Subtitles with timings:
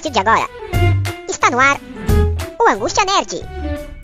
[0.00, 0.48] partir de agora,
[1.28, 1.78] está no ar
[2.58, 3.99] o Angústia Nerd.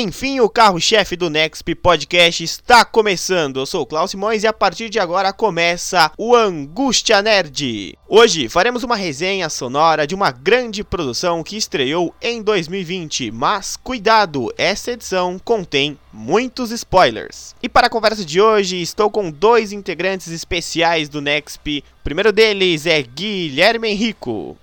[0.00, 3.58] Enfim, o carro-chefe do Nexp Podcast está começando.
[3.58, 7.98] Eu sou o Klaus Simões e a partir de agora começa o Angústia Nerd.
[8.06, 14.54] Hoje faremos uma resenha sonora de uma grande produção que estreou em 2020, mas cuidado,
[14.56, 17.56] essa edição contém muitos spoilers.
[17.60, 21.82] E para a conversa de hoje, estou com dois integrantes especiais do Nexp.
[21.98, 24.56] O primeiro deles é Guilherme Henrico.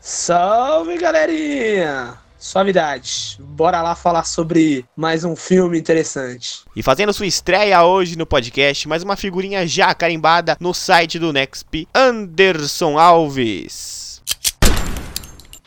[0.00, 2.21] Salve galerinha!
[2.42, 3.38] Suavidade.
[3.38, 6.62] Bora lá falar sobre mais um filme interessante.
[6.74, 11.32] E fazendo sua estreia hoje no podcast, mais uma figurinha já carimbada no site do
[11.32, 14.01] Nexp, Anderson Alves.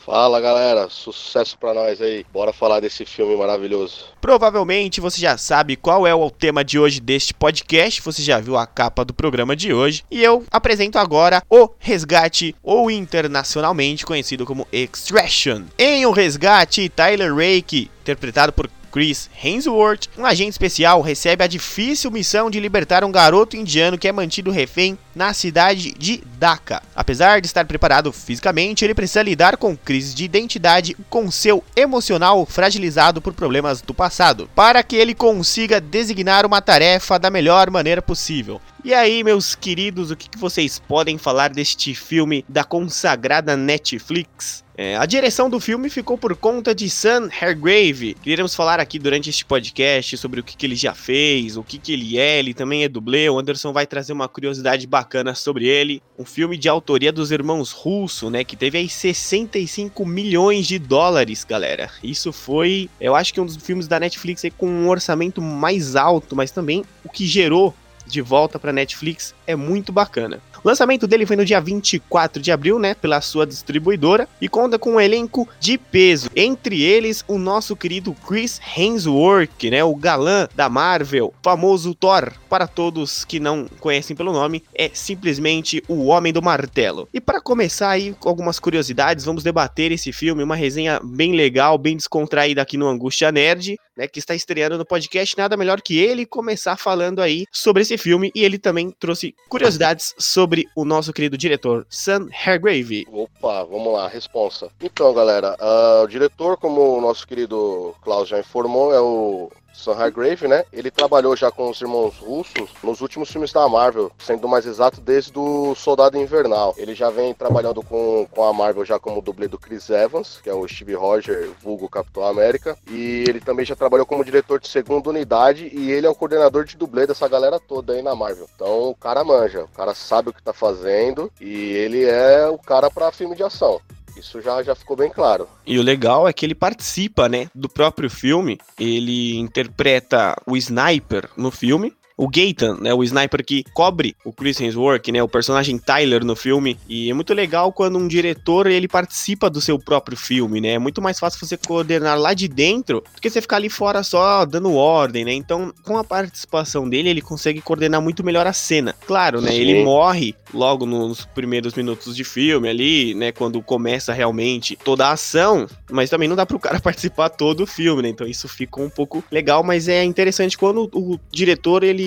[0.06, 2.24] Fala galera, sucesso pra nós aí.
[2.32, 4.06] Bora falar desse filme maravilhoso.
[4.22, 8.56] Provavelmente você já sabe qual é o tema de hoje deste podcast, você já viu
[8.56, 10.04] a capa do programa de hoje.
[10.12, 15.64] E eu apresento agora o Resgate, ou internacionalmente conhecido como Extraction.
[15.76, 22.10] Em O Resgate, Tyler Rake, interpretado por Chris Hemsworth, um agente especial, recebe a difícil
[22.10, 26.82] missão de libertar um garoto indiano que é mantido refém na cidade de Dhaka.
[26.96, 32.46] Apesar de estar preparado fisicamente, ele precisa lidar com crises de identidade com seu emocional
[32.46, 38.02] fragilizado por problemas do passado, para que ele consiga designar uma tarefa da melhor maneira
[38.02, 38.62] possível.
[38.86, 44.64] E aí, meus queridos, o que vocês podem falar deste filme da consagrada Netflix?
[44.78, 48.16] É, a direção do filme ficou por conta de Sam Hargrave.
[48.24, 51.80] Iremos falar aqui durante este podcast sobre o que, que ele já fez, o que,
[51.80, 52.38] que ele é.
[52.38, 53.28] Ele também é dublê.
[53.28, 56.00] O Anderson vai trazer uma curiosidade bacana sobre ele.
[56.20, 58.44] Um filme de autoria dos irmãos Russo, né?
[58.44, 61.90] Que teve aí 65 milhões de dólares, galera.
[62.04, 65.96] Isso foi, eu acho que um dos filmes da Netflix aí com um orçamento mais
[65.96, 67.74] alto, mas também o que gerou
[68.06, 70.42] de volta para Netflix é muito bacana.
[70.66, 74.80] O lançamento dele foi no dia 24 de abril, né, pela sua distribuidora e conta
[74.80, 80.48] com um elenco de peso, entre eles o nosso querido Chris Hemsworth, né, o galã
[80.56, 86.34] da Marvel, famoso Thor, para todos que não conhecem pelo nome, é simplesmente o Homem
[86.34, 87.08] do Martelo.
[87.14, 91.78] E para começar aí com algumas curiosidades, vamos debater esse filme, uma resenha bem legal,
[91.78, 96.00] bem descontraída aqui no Angústia Nerd, né, que está estreando no podcast, nada melhor que
[96.00, 100.86] ele começar falando aí sobre esse filme e ele também trouxe curiosidades sobre sobre o
[100.86, 103.06] nosso querido diretor, Sam Hargrave.
[103.12, 104.70] Opa, vamos lá, responsa.
[104.80, 109.94] Então, galera, uh, o diretor, como o nosso querido Klaus já informou, é o Sam
[109.94, 110.64] Hargrave, né?
[110.72, 115.02] Ele trabalhou já com os irmãos russos nos últimos filmes da Marvel, sendo mais exato
[115.02, 116.74] desde o Soldado Invernal.
[116.78, 120.50] Ele já vem trabalhando com, com a Marvel já como dublê do Chris Evans, que
[120.50, 124.68] é o Steve Rogers, vulgo Capitão América, e ele também já trabalhou como diretor de
[124.68, 128.48] segunda unidade e ele é o coordenador de dublê dessa galera toda aí na Marvel.
[128.56, 132.58] Então o cara manja, o cara sabe o que tá fazendo e ele é o
[132.58, 133.80] cara para filme de ação.
[134.18, 135.48] Isso já, já ficou bem claro.
[135.66, 138.60] E o legal é que ele participa, né, do próprio filme.
[138.80, 144.60] Ele interpreta o Sniper no filme o Gaten, né, o sniper que cobre o Chris
[144.60, 148.88] Hemsworth, né, o personagem Tyler no filme, e é muito legal quando um diretor ele
[148.88, 150.70] participa do seu próprio filme, né?
[150.70, 154.04] É muito mais fácil você coordenar lá de dentro do que você ficar ali fora
[154.04, 155.34] só dando ordem, né?
[155.34, 158.96] Então, com a participação dele, ele consegue coordenar muito melhor a cena.
[159.06, 159.58] Claro, né, Sim.
[159.58, 165.12] ele morre logo nos primeiros minutos de filme ali, né, quando começa realmente toda a
[165.12, 168.10] ação, mas também não dá pro cara participar todo o filme, né?
[168.10, 172.05] Então isso fica um pouco legal, mas é interessante quando o diretor ele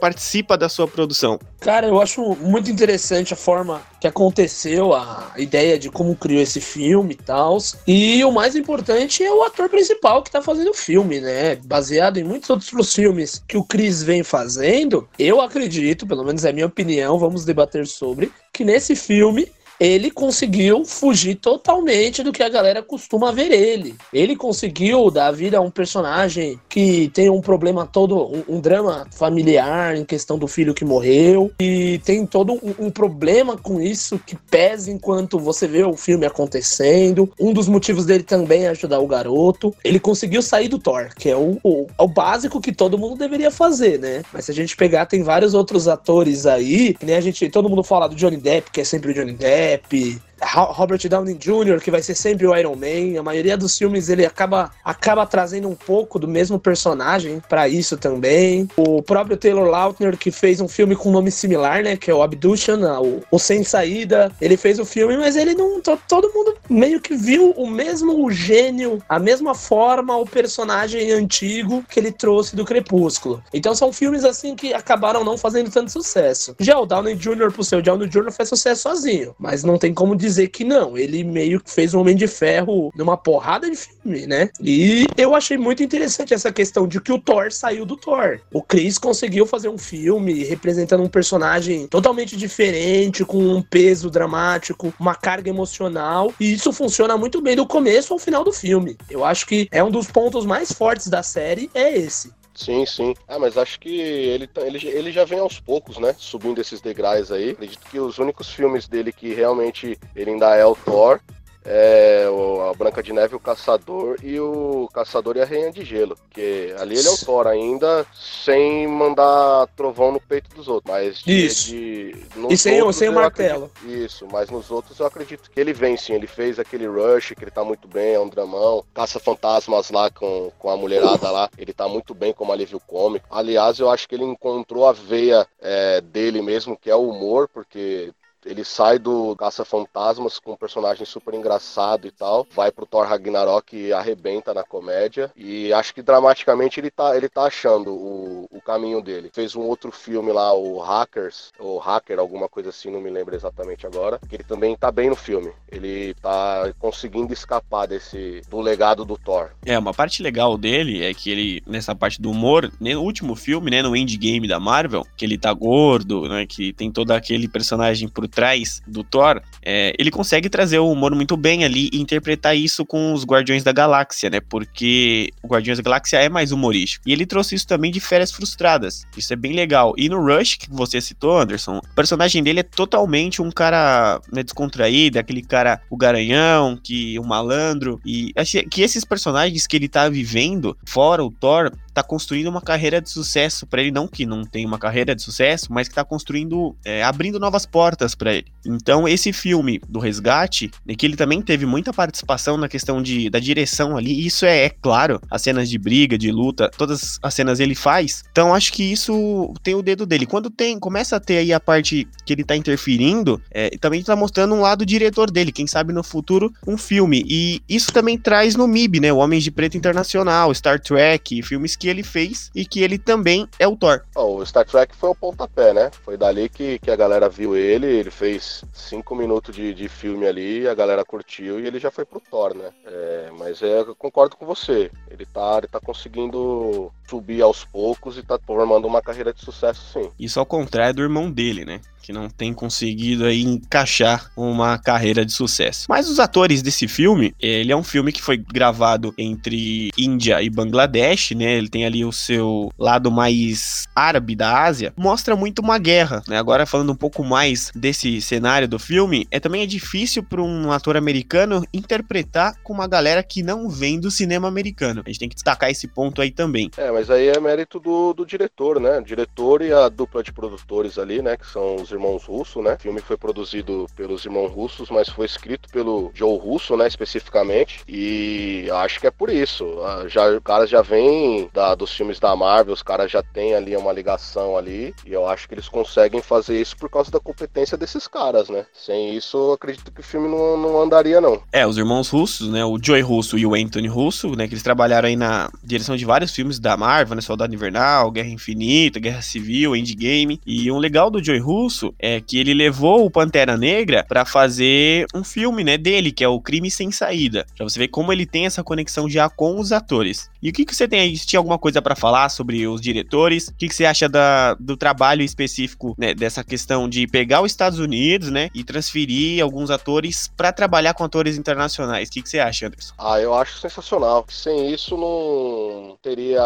[0.00, 1.38] participa da sua produção?
[1.60, 6.60] Cara, eu acho muito interessante a forma que aconteceu, a ideia de como criou esse
[6.60, 7.56] filme e tal.
[7.86, 11.56] E o mais importante é o ator principal que tá fazendo o filme, né?
[11.64, 16.50] Baseado em muitos outros filmes que o Chris vem fazendo, eu acredito, pelo menos é
[16.50, 19.50] a minha opinião, vamos debater sobre, que nesse filme
[19.84, 23.94] ele conseguiu fugir totalmente do que a galera costuma ver ele.
[24.12, 29.06] Ele conseguiu dar vida a um personagem que tem um problema todo, um, um drama
[29.12, 34.18] familiar em questão do filho que morreu, e tem todo um, um, problema com isso
[34.18, 37.30] que pesa enquanto você vê o filme acontecendo.
[37.38, 39.74] Um dos motivos dele também é ajudar o garoto.
[39.84, 43.16] Ele conseguiu sair do Thor, que é o, o, é o básico que todo mundo
[43.16, 44.22] deveria fazer, né?
[44.32, 47.84] Mas se a gente pegar, tem vários outros atores aí, nem a gente, todo mundo
[47.84, 49.73] fala do Johnny Depp, que é sempre o Johnny Depp.
[49.74, 53.18] Depp, Robert Downey Jr., que vai ser sempre o Iron Man.
[53.18, 57.96] A maioria dos filmes ele acaba, acaba trazendo um pouco do mesmo personagem para isso
[57.96, 58.68] também.
[58.76, 61.96] O próprio Taylor Lautner, que fez um filme com nome similar, né?
[61.96, 64.30] Que é o Abduction, o, o Sem Saída.
[64.40, 65.80] Ele fez o filme, mas ele não.
[66.08, 72.00] Todo mundo meio que viu o mesmo gênio, a mesma forma, o personagem antigo que
[72.00, 73.42] ele trouxe do Crepúsculo.
[73.52, 76.54] Então são filmes assim que acabaram não fazendo tanto sucesso.
[76.58, 78.32] Já o Downey Jr., pro seu Downey Jr.
[78.32, 80.96] fez sucesso sozinho, mas não tem como dizer que não.
[80.96, 84.50] Ele meio que fez um Homem de Ferro numa porrada de filme, né?
[84.60, 88.40] E eu achei muito interessante essa questão de que o Thor saiu do Thor.
[88.52, 94.92] O Chris conseguiu fazer um filme representando um personagem totalmente diferente, com um peso dramático,
[94.98, 98.96] uma carga emocional, e isso funciona muito bem do começo ao final do filme.
[99.10, 102.32] Eu acho que é um dos pontos mais fortes da série é esse.
[102.54, 103.14] Sim, sim.
[103.26, 106.14] Ah, mas acho que ele, tá, ele, ele já vem aos poucos, né?
[106.16, 107.50] Subindo esses degraus aí.
[107.50, 111.20] Acredito que os únicos filmes dele que realmente ele ainda é o Thor
[111.64, 112.26] é,
[112.70, 116.16] a Branca de Neve, o Caçador e o Caçador e a Rainha de Gelo.
[116.30, 120.92] Que ali ele é o Thor ainda, sem mandar trovão no peito dos outros.
[120.92, 121.70] Mas de, isso.
[121.70, 122.14] De,
[122.50, 123.70] e sem, sem o martelo.
[123.76, 126.12] Acredito, isso, mas nos outros eu acredito que ele vem sim.
[126.12, 128.84] Ele fez aquele Rush, que ele tá muito bem, é um dramão.
[128.92, 133.26] Caça Fantasmas lá com, com a mulherada lá, ele tá muito bem como alívio cômico.
[133.30, 137.48] Aliás, eu acho que ele encontrou a veia é, dele mesmo, que é o humor,
[137.48, 138.12] porque
[138.44, 143.76] ele sai do Caça-Fantasmas com um personagem super engraçado e tal, vai pro Thor Ragnarok
[143.76, 145.30] e arrebenta na comédia.
[145.36, 149.30] E acho que dramaticamente ele tá, ele tá achando o, o caminho dele.
[149.32, 153.34] Fez um outro filme lá, o Hackers, ou Hacker, alguma coisa assim, não me lembro
[153.34, 155.52] exatamente agora, que ele também tá bem no filme.
[155.70, 159.50] Ele tá conseguindo escapar desse do legado do Thor.
[159.64, 163.70] É, uma parte legal dele é que ele, nessa parte do humor, no último filme,
[163.70, 168.08] né, no Endgame da Marvel, que ele tá gordo, né, que tem todo aquele personagem
[168.08, 172.56] por trás do Thor, é, ele consegue trazer o humor muito bem ali e interpretar
[172.56, 174.40] isso com os Guardiões da Galáxia, né?
[174.40, 177.08] Porque o Guardiões da Galáxia é mais humorístico.
[177.08, 179.04] E ele trouxe isso também de Férias Frustradas.
[179.16, 179.94] Isso é bem legal.
[179.96, 184.42] E no Rush, que você citou, Anderson, o personagem dele é totalmente um cara né,
[184.42, 188.00] descontraído, aquele cara, o garanhão, que o malandro.
[188.04, 188.32] E
[188.70, 193.08] que esses personagens que ele tá vivendo, fora o Thor, tá construindo uma carreira de
[193.08, 196.76] sucesso para ele, não que não tem uma carreira de sucesso, mas que tá construindo,
[196.84, 198.46] é, abrindo novas portas para ele.
[198.66, 203.30] Então, esse filme do Resgate, né, que ele também teve muita participação na questão de,
[203.30, 207.34] da direção ali, isso é, é claro, as cenas de briga, de luta, todas as
[207.34, 208.24] cenas ele faz.
[208.32, 210.26] Então, acho que isso tem o dedo dele.
[210.26, 214.16] Quando tem, começa a ter aí a parte que ele tá interferindo, é, também tá
[214.16, 217.24] mostrando um lado diretor dele, quem sabe no futuro um filme.
[217.28, 221.76] E isso também traz no MIB, né, o Homens de Preto Internacional, Star Trek, filmes
[221.76, 224.00] que que ele fez e que ele também é o Thor.
[224.16, 225.90] Oh, o Star Trek foi o pontapé, né?
[226.02, 230.26] Foi dali que, que a galera viu ele, ele fez cinco minutos de, de filme
[230.26, 232.70] ali, a galera curtiu e ele já foi pro Thor, né?
[232.86, 234.90] É, mas é, eu concordo com você.
[235.10, 239.82] Ele tá, ele tá conseguindo subir aos poucos e tá formando uma carreira de sucesso,
[239.92, 240.10] sim.
[240.18, 241.82] Isso ao contrário do irmão dele, né?
[242.04, 245.86] Que não tem conseguido aí encaixar uma carreira de sucesso.
[245.88, 250.50] Mas os atores desse filme, ele é um filme que foi gravado entre Índia e
[250.50, 251.56] Bangladesh, né?
[251.56, 256.36] Ele tem ali o seu lado mais árabe da Ásia, mostra muito uma guerra, né?
[256.36, 260.70] Agora falando um pouco mais desse cenário do filme, é também é difícil para um
[260.72, 265.02] ator americano interpretar com uma galera que não vem do cinema americano.
[265.06, 266.70] A gente tem que destacar esse ponto aí também.
[266.76, 268.98] É, mas aí é mérito do, do diretor, né?
[268.98, 271.38] O diretor e a dupla de produtores ali, né?
[271.38, 272.76] Que são os irmãos Russo, né?
[272.78, 276.86] Filme foi produzido pelos irmãos russos, mas foi escrito pelo Joe Russo, né?
[276.86, 277.80] Especificamente.
[277.88, 279.64] E acho que é por isso.
[279.82, 283.54] Ah, já, o cara já vem da, dos filmes da Marvel, os caras já tem
[283.54, 284.94] ali uma ligação ali.
[285.06, 288.66] E eu acho que eles conseguem fazer isso por causa da competência desses caras, né?
[288.74, 291.42] Sem isso, acredito que o filme não, não andaria, não.
[291.52, 292.64] É, os irmãos russos, né?
[292.64, 294.46] O Joey Russo e o Anthony Russo, né?
[294.46, 297.22] Que eles trabalharam aí na direção de vários filmes da Marvel, né?
[297.22, 300.40] Soldado Invernal, Guerra Infinita, Guerra Civil, Endgame.
[300.46, 304.24] E um legal do Joey Russo isso é que ele levou o Pantera Negra para
[304.24, 307.44] fazer um filme, né, dele, que é o Crime Sem Saída.
[307.56, 310.30] Pra você ver como ele tem essa conexão já com os atores.
[310.44, 311.18] E o que, que você tem aí?
[311.18, 313.48] Tinha alguma coisa para falar sobre os diretores?
[313.48, 317.50] O que, que você acha da, do trabalho específico, né, dessa questão de pegar os
[317.50, 322.10] Estados Unidos, né, e transferir alguns atores para trabalhar com atores internacionais?
[322.10, 322.92] O que, que você acha, Anderson?
[322.98, 324.26] Ah, eu acho sensacional.
[324.28, 326.42] Sem isso não teria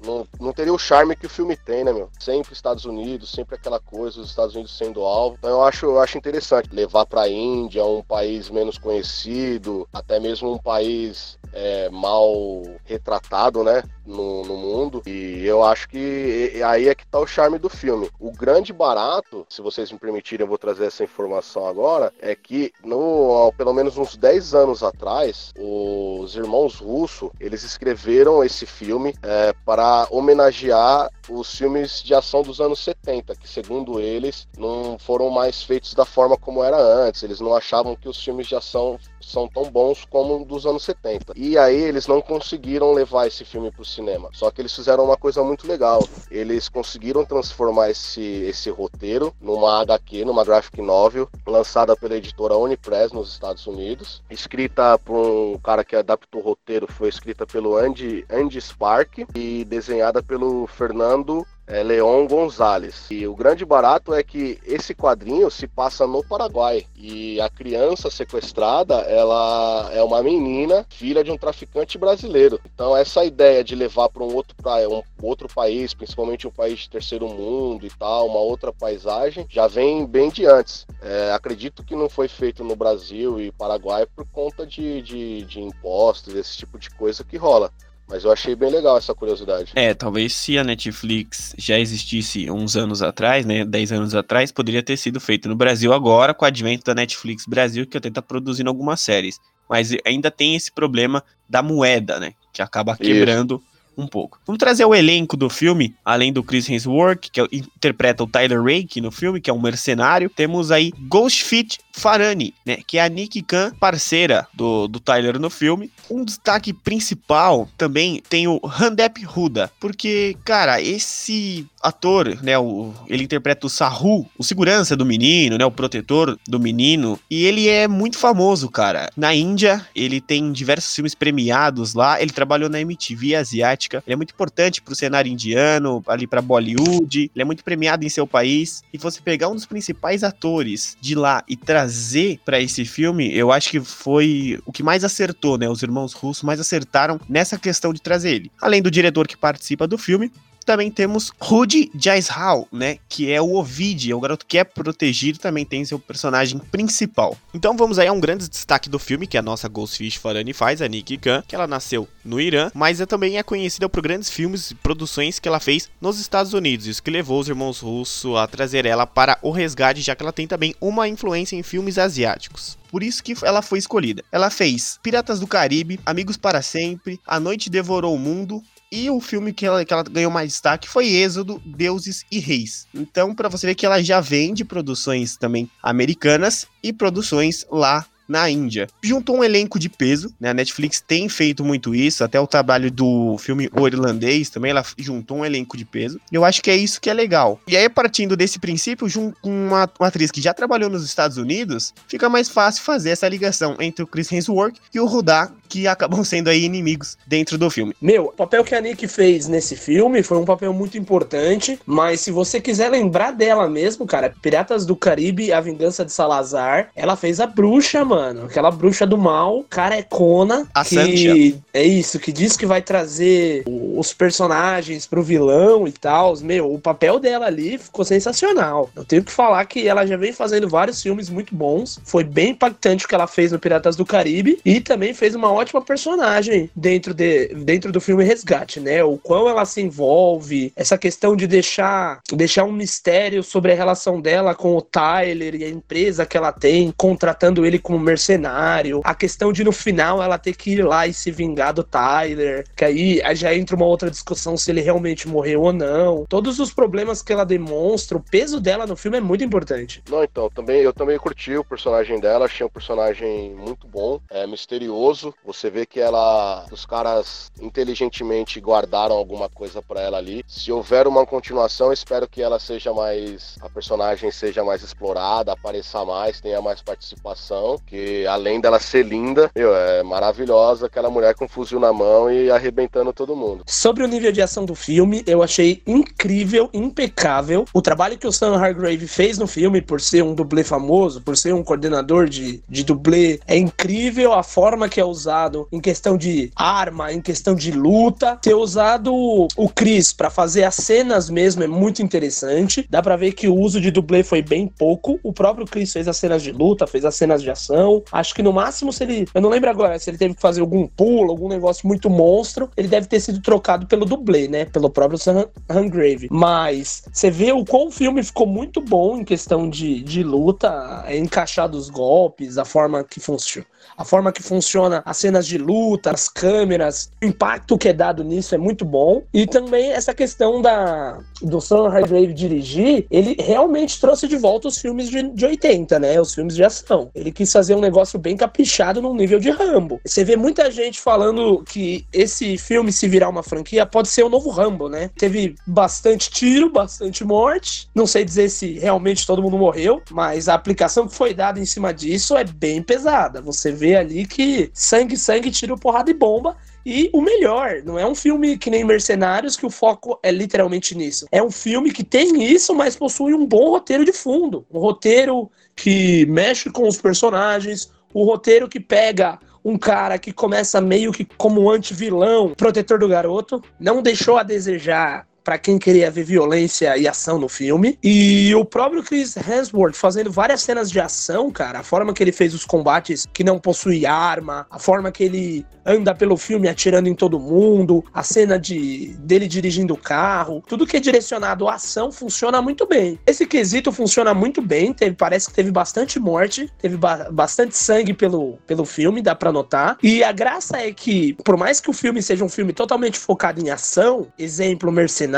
[0.00, 2.08] não, não teria o charme que o filme tem, né, meu?
[2.20, 5.34] Sempre Estados Unidos, sempre aquela coisa, os Estados Unidos sendo alvo.
[5.36, 10.20] Então eu acho, eu acho interessante levar para a Índia, um país menos conhecido, até
[10.20, 13.82] mesmo um país é, mal retratado né?
[14.04, 15.02] No, no, mundo.
[15.06, 18.10] E eu acho que aí é que tá o charme do filme.
[18.18, 22.72] O grande barato, se vocês me permitirem, eu vou trazer essa informação agora, é que
[22.84, 29.54] no, pelo menos uns 10 anos atrás, os irmãos Russo, eles escreveram esse filme é,
[29.64, 35.62] para homenagear os filmes de ação dos anos 70, que segundo eles não foram mais
[35.62, 37.22] feitos da forma como era antes.
[37.22, 41.34] Eles não achavam que os filmes de ação são tão bons como dos anos 70.
[41.36, 44.28] E aí eles não conseguiram levar esse filme para o cinema.
[44.32, 46.02] Só que eles fizeram uma coisa muito legal.
[46.30, 53.12] Eles conseguiram transformar esse, esse roteiro numa HQ, numa graphic novel, lançada pela editora Unipress
[53.12, 58.24] nos Estados Unidos, escrita por um cara que adaptou o roteiro, foi escrita pelo Andy,
[58.30, 63.06] Andy Spark e desenhada pelo Fernando é Leon Gonzalez.
[63.10, 68.10] E o grande barato é que esse quadrinho se passa no Paraguai e a criança
[68.10, 72.60] sequestrada, ela é uma menina, filha de um traficante brasileiro.
[72.74, 74.56] Então essa ideia de levar para um outro
[74.90, 79.66] um outro país, principalmente um país de terceiro mundo e tal, uma outra paisagem, já
[79.68, 80.86] vem bem de antes.
[81.00, 85.60] É, acredito que não foi feito no Brasil e Paraguai por conta de, de, de
[85.60, 87.70] impostos, esse tipo de coisa que rola.
[88.10, 89.70] Mas eu achei bem legal essa curiosidade.
[89.74, 94.82] É, talvez se a Netflix já existisse uns anos atrás, né, 10 anos atrás, poderia
[94.82, 98.20] ter sido feito no Brasil agora, com o advento da Netflix Brasil, que até tá
[98.20, 99.38] produzindo algumas séries.
[99.68, 103.69] Mas ainda tem esse problema da moeda, né, que acaba quebrando Isso
[104.00, 104.38] um pouco.
[104.46, 108.62] Vamos trazer o elenco do filme, além do Chris Hemsworth, que é interpreta o Tyler
[108.62, 110.30] Rake no filme, que é um mercenário.
[110.30, 115.50] Temos aí Ghostfit Farani, né, que é a Nick Khan, parceira do, do Tyler no
[115.50, 115.90] filme.
[116.10, 123.24] Um destaque principal também tem o Handep Huda, porque, cara, esse ator, né, o, ele
[123.24, 127.88] interpreta o Sahu, o segurança do menino, né, o protetor do menino, e ele é
[127.88, 129.10] muito famoso, cara.
[129.16, 134.16] Na Índia, ele tem diversos filmes premiados lá, ele trabalhou na MTV asiática, ele é
[134.16, 138.82] muito importante pro cenário indiano, ali pra Bollywood, ele é muito premiado em seu país,
[138.92, 143.52] e você pegar um dos principais atores de lá e trazer para esse filme, eu
[143.52, 147.92] acho que foi o que mais acertou, né, os irmãos russos mais acertaram nessa questão
[147.92, 148.52] de trazer ele.
[148.60, 150.30] Além do diretor que participa do filme,
[150.64, 152.98] também temos Rudy Jaishal, né?
[153.08, 157.36] Que é o Ovid, é o garoto que é protegido, também tem seu personagem principal.
[157.54, 160.82] Então vamos aí a um grande destaque do filme, que a nossa Ghostfish Farani faz,
[160.82, 164.30] a Nikki Khan, que ela nasceu no Irã, mas é também é conhecida por grandes
[164.30, 168.36] filmes e produções que ela fez nos Estados Unidos, isso que levou os irmãos russos
[168.36, 171.98] a trazer ela para o resgate, já que ela tem também uma influência em filmes
[171.98, 172.78] asiáticos.
[172.90, 174.24] Por isso que ela foi escolhida.
[174.32, 178.60] Ela fez Piratas do Caribe, Amigos para Sempre, A Noite Devorou o Mundo,
[178.90, 182.86] e o filme que ela, que ela ganhou mais destaque foi Êxodo, Deuses e Reis.
[182.94, 188.04] Então, para você ver que ela já vem de produções também americanas e produções lá
[188.30, 188.86] na Índia.
[189.02, 190.50] Juntou um elenco de peso, né?
[190.50, 194.84] A Netflix tem feito muito isso, até o trabalho do filme O Irlandês também, ela
[194.96, 196.20] juntou um elenco de peso.
[196.30, 197.60] Eu acho que é isso que é legal.
[197.66, 201.36] E aí, partindo desse princípio, junto com uma, uma atriz que já trabalhou nos Estados
[201.36, 205.86] Unidos, fica mais fácil fazer essa ligação entre o Chris Hemsworth e o Rudá, que
[205.88, 207.94] acabam sendo aí inimigos dentro do filme.
[208.00, 212.20] Meu, o papel que a Nick fez nesse filme foi um papel muito importante, mas
[212.20, 217.16] se você quiser lembrar dela mesmo, cara, Piratas do Caribe, A Vingança de Salazar, ela
[217.16, 218.44] fez a bruxa, mano mano.
[218.44, 220.66] Aquela bruxa do mal, carecona.
[220.74, 221.58] A que Santia.
[221.72, 226.36] é isso, que diz que vai trazer os personagens pro vilão e tal.
[226.40, 228.90] Meu, o papel dela ali ficou sensacional.
[228.94, 231.98] Eu tenho que falar que ela já vem fazendo vários filmes muito bons.
[232.04, 234.60] Foi bem impactante o que ela fez no Piratas do Caribe.
[234.64, 239.02] E também fez uma ótima personagem dentro, de, dentro do filme Resgate, né?
[239.02, 244.20] O quão ela se envolve, essa questão de deixar, deixar um mistério sobre a relação
[244.20, 249.14] dela com o Tyler e a empresa que ela tem, contratando ele como mercenário, a
[249.14, 252.84] questão de no final ela ter que ir lá e se vingar do Tyler, que
[252.84, 256.24] aí já entra uma outra discussão se ele realmente morreu ou não.
[256.28, 260.02] Todos os problemas que ela demonstra, o peso dela no filme é muito importante.
[260.08, 264.46] Não, então, também eu também curti o personagem dela, achei um personagem muito bom, é
[264.46, 265.32] misterioso.
[265.44, 270.44] Você vê que ela os caras inteligentemente guardaram alguma coisa para ela ali.
[270.46, 276.04] Se houver uma continuação, espero que ela seja mais a personagem seja mais explorada, apareça
[276.04, 281.44] mais, tenha mais participação, que além dela ser linda, meu, é maravilhosa, aquela mulher com
[281.44, 283.64] um fuzil na mão e arrebentando todo mundo.
[283.66, 287.64] Sobre o nível de ação do filme, eu achei incrível, impecável.
[287.72, 291.36] O trabalho que o Sam Hargrave fez no filme, por ser um dublê famoso, por
[291.36, 296.16] ser um coordenador de, de dublê, é incrível a forma que é usado em questão
[296.16, 298.36] de arma, em questão de luta.
[298.36, 302.86] Ter usado o Chris para fazer as cenas mesmo é muito interessante.
[302.88, 305.18] Dá para ver que o uso de dublê foi bem pouco.
[305.22, 307.79] O próprio Chris fez as cenas de luta, fez as cenas de ação.
[308.12, 309.26] Acho que no máximo, se ele.
[309.34, 312.70] Eu não lembro agora se ele teve que fazer algum pulo, algum negócio muito monstro,
[312.76, 314.64] ele deve ter sido trocado pelo dublê, né?
[314.64, 316.28] Pelo próprio Sam Hungrave.
[316.30, 321.04] Mas você vê o quão o filme ficou muito bom em questão de, de luta,
[321.06, 323.66] é encaixado os golpes, a forma que funciona
[324.00, 328.24] a forma que funciona as cenas de luta, as câmeras, o impacto que é dado
[328.24, 329.22] nisso é muito bom.
[329.32, 334.78] E também essa questão da do Sam Hargrave dirigir, ele realmente trouxe de volta os
[334.78, 336.20] filmes de, de 80, né?
[336.20, 337.10] Os filmes de ação.
[337.14, 340.00] Ele quis fazer um negócio bem caprichado num nível de Rambo.
[340.04, 344.30] Você vê muita gente falando que esse filme, se virar uma franquia, pode ser o
[344.30, 345.10] novo Rambo, né?
[345.16, 347.88] Teve bastante tiro, bastante morte.
[347.94, 351.66] Não sei dizer se realmente todo mundo morreu, mas a aplicação que foi dada em
[351.66, 353.42] cima disso é bem pesada.
[353.42, 356.56] Você vê ali que sangue, sangue, tiro, porrada e bomba.
[356.84, 360.96] E o melhor, não é um filme que nem Mercenários que o foco é literalmente
[360.96, 361.26] nisso.
[361.30, 364.66] É um filme que tem isso, mas possui um bom roteiro de fundo.
[364.70, 370.80] Um roteiro que mexe com os personagens, um roteiro que pega um cara que começa
[370.80, 376.24] meio que como anti-vilão, protetor do garoto, não deixou a desejar para quem queria ver
[376.24, 377.98] violência e ação no filme.
[378.02, 382.32] E o próprio Chris Hemsworth fazendo várias cenas de ação, cara, a forma que ele
[382.32, 387.08] fez os combates que não possui arma, a forma que ele anda pelo filme atirando
[387.08, 391.74] em todo mundo, a cena de dele dirigindo o carro, tudo que é direcionado à
[391.74, 393.18] ação funciona muito bem.
[393.26, 398.14] Esse quesito funciona muito bem, teve, parece que teve bastante morte, teve ba bastante sangue
[398.14, 399.98] pelo, pelo filme, dá para notar.
[400.02, 403.60] E a graça é que, por mais que o filme seja um filme totalmente focado
[403.60, 405.29] em ação, exemplo Mercenário,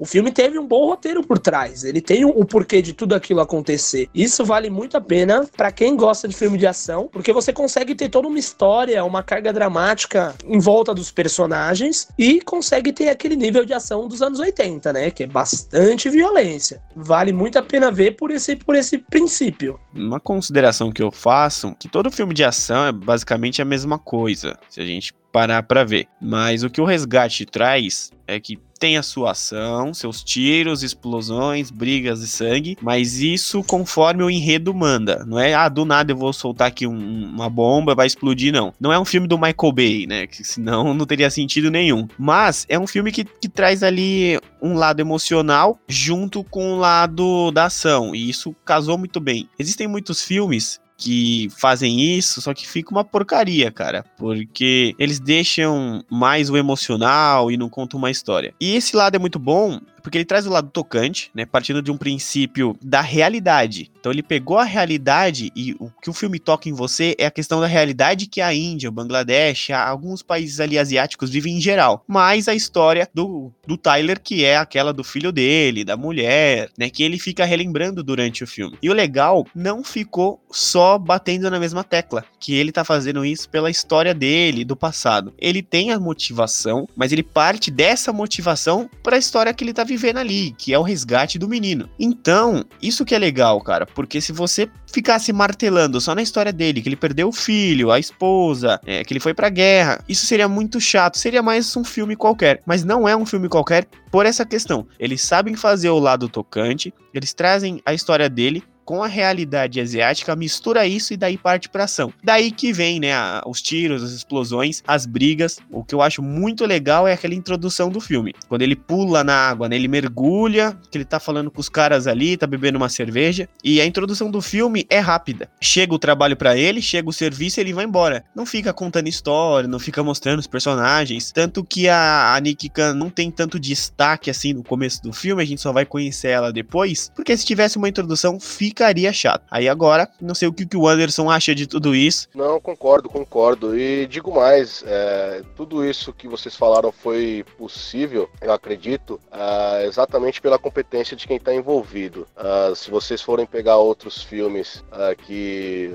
[0.00, 1.84] o filme teve um bom roteiro por trás.
[1.84, 4.08] Ele tem o porquê de tudo aquilo acontecer.
[4.14, 7.94] Isso vale muito a pena para quem gosta de filme de ação, porque você consegue
[7.94, 13.36] ter toda uma história, uma carga dramática em volta dos personagens e consegue ter aquele
[13.36, 15.10] nível de ação dos anos 80, né?
[15.10, 16.80] Que é bastante violência.
[16.96, 19.78] Vale muito a pena ver por esse, por esse princípio.
[19.94, 24.58] Uma consideração que eu faço, que todo filme de ação é basicamente a mesma coisa.
[24.70, 26.08] Se a gente parar para ver.
[26.20, 31.70] Mas o que o resgate traz é que tem a sua ação, seus tiros, explosões,
[31.70, 35.22] brigas e sangue, mas isso conforme o enredo manda.
[35.26, 38.72] Não é, ah, do nada eu vou soltar aqui um, uma bomba, vai explodir, não.
[38.80, 40.26] Não é um filme do Michael Bay, né?
[40.26, 42.08] Que senão não teria sentido nenhum.
[42.18, 47.50] Mas é um filme que, que traz ali um lado emocional junto com o lado
[47.50, 49.48] da ação, e isso casou muito bem.
[49.58, 56.04] Existem muitos filmes que fazem isso, só que fica uma porcaria, cara, porque eles deixam
[56.10, 58.52] mais o emocional e não contam uma história.
[58.60, 61.90] E esse lado é muito bom porque ele traz o lado tocante, né, partindo de
[61.90, 63.90] um princípio da realidade.
[63.98, 67.30] Então ele pegou a realidade e o que o filme toca em você é a
[67.30, 72.04] questão da realidade que a Índia, o Bangladesh, alguns países ali asiáticos vivem em geral,
[72.06, 76.88] mas a história do, do Tyler que é aquela do filho dele, da mulher, né,
[76.88, 78.78] que ele fica relembrando durante o filme.
[78.82, 83.48] E o legal não ficou só batendo na mesma tecla, que ele tá fazendo isso
[83.48, 85.32] pela história dele, do passado.
[85.38, 89.84] Ele tem a motivação, mas ele parte dessa motivação para a história que ele tá
[89.90, 91.88] vivendo ali, que é o resgate do menino.
[91.98, 96.80] Então, isso que é legal, cara, porque se você ficasse martelando só na história dele,
[96.80, 100.48] que ele perdeu o filho, a esposa, é, que ele foi pra guerra, isso seria
[100.48, 102.62] muito chato, seria mais um filme qualquer.
[102.64, 104.86] Mas não é um filme qualquer por essa questão.
[104.98, 110.34] Eles sabem fazer o lado tocante, eles trazem a história dele com a realidade asiática,
[110.34, 112.12] mistura isso e daí parte pra ação.
[112.24, 113.12] Daí que vem, né,
[113.46, 115.60] os tiros, as explosões, as brigas.
[115.70, 118.34] O que eu acho muito legal é aquela introdução do filme.
[118.48, 122.08] Quando ele pula na água, né, ele mergulha, que ele tá falando com os caras
[122.08, 125.48] ali, tá bebendo uma cerveja, e a introdução do filme é rápida.
[125.60, 128.24] Chega o trabalho para ele, chega o serviço, ele vai embora.
[128.34, 132.94] Não fica contando história, não fica mostrando os personagens, tanto que a, a Nikki Khan
[132.94, 136.52] não tem tanto destaque assim no começo do filme, a gente só vai conhecer ela
[136.52, 139.44] depois, porque se tivesse uma introdução, fica ficaria chato.
[139.50, 142.28] Aí agora, não sei o que, que o Anderson acha de tudo isso.
[142.34, 143.78] Não, concordo, concordo.
[143.78, 150.40] E digo mais, é, tudo isso que vocês falaram foi possível, eu acredito, é, exatamente
[150.40, 152.26] pela competência de quem está envolvido.
[152.34, 155.90] É, se vocês forem pegar outros filmes é, que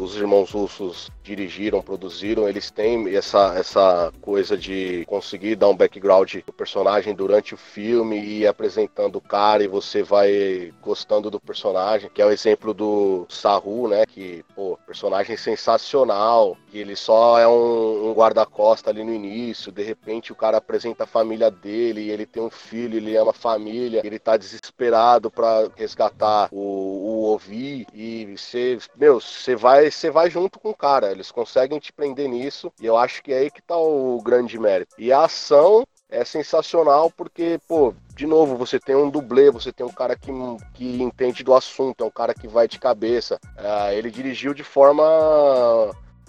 [0.00, 6.36] os irmãos russos dirigiram, produziram, eles têm essa, essa coisa de conseguir dar um background
[6.46, 12.11] do personagem durante o filme e apresentando o cara e você vai gostando do personagem
[12.12, 14.04] que é o exemplo do Saru, né?
[14.06, 19.82] Que, pô, personagem sensacional, que ele só é um, um guarda-costa ali no início, de
[19.82, 24.02] repente o cara apresenta a família dele, ele tem um filho, ele ama a família,
[24.04, 30.30] ele tá desesperado para resgatar o, o ouvir e você, meu, você vai, você vai
[30.30, 31.10] junto com o cara.
[31.10, 34.58] Eles conseguem te prender nisso e eu acho que é aí que tá o grande
[34.58, 34.94] mérito.
[34.98, 39.84] E a ação é sensacional porque, pô, de novo, você tem um dublê, você tem
[39.84, 40.30] um cara que,
[40.74, 43.40] que entende do assunto, é um cara que vai de cabeça.
[43.56, 45.02] É, ele dirigiu de forma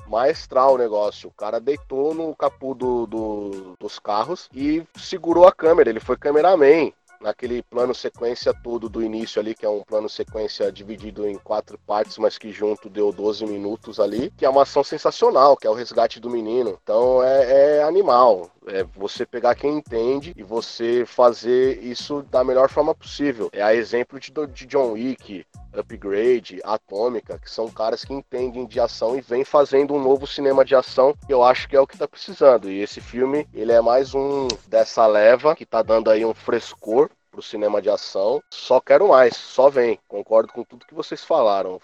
[0.08, 1.30] maestral o negócio.
[1.30, 5.92] O cara deitou no capô do, do, dos carros e segurou a câmera.
[5.92, 6.92] Ele foi cameraman
[7.24, 11.80] naquele plano sequência todo do início ali, que é um plano sequência dividido em quatro
[11.80, 15.70] partes, mas que junto deu 12 minutos ali, que é uma ação sensacional, que é
[15.70, 16.78] o resgate do menino.
[16.84, 18.52] Então é, é animal.
[18.68, 23.50] É você pegar quem entende e você fazer isso da melhor forma possível.
[23.52, 28.80] É a exemplo de, de John Wick, Upgrade, Atômica, que são caras que entendem de
[28.80, 31.88] ação e vêm fazendo um novo cinema de ação, que eu acho que é o
[31.88, 32.70] que tá precisando.
[32.70, 37.10] E esse filme, ele é mais um dessa leva que tá dando aí um frescor
[37.34, 38.42] pro cinema de ação.
[38.52, 39.98] Só quero mais, só vem.
[40.08, 41.80] Concordo com tudo que vocês falaram.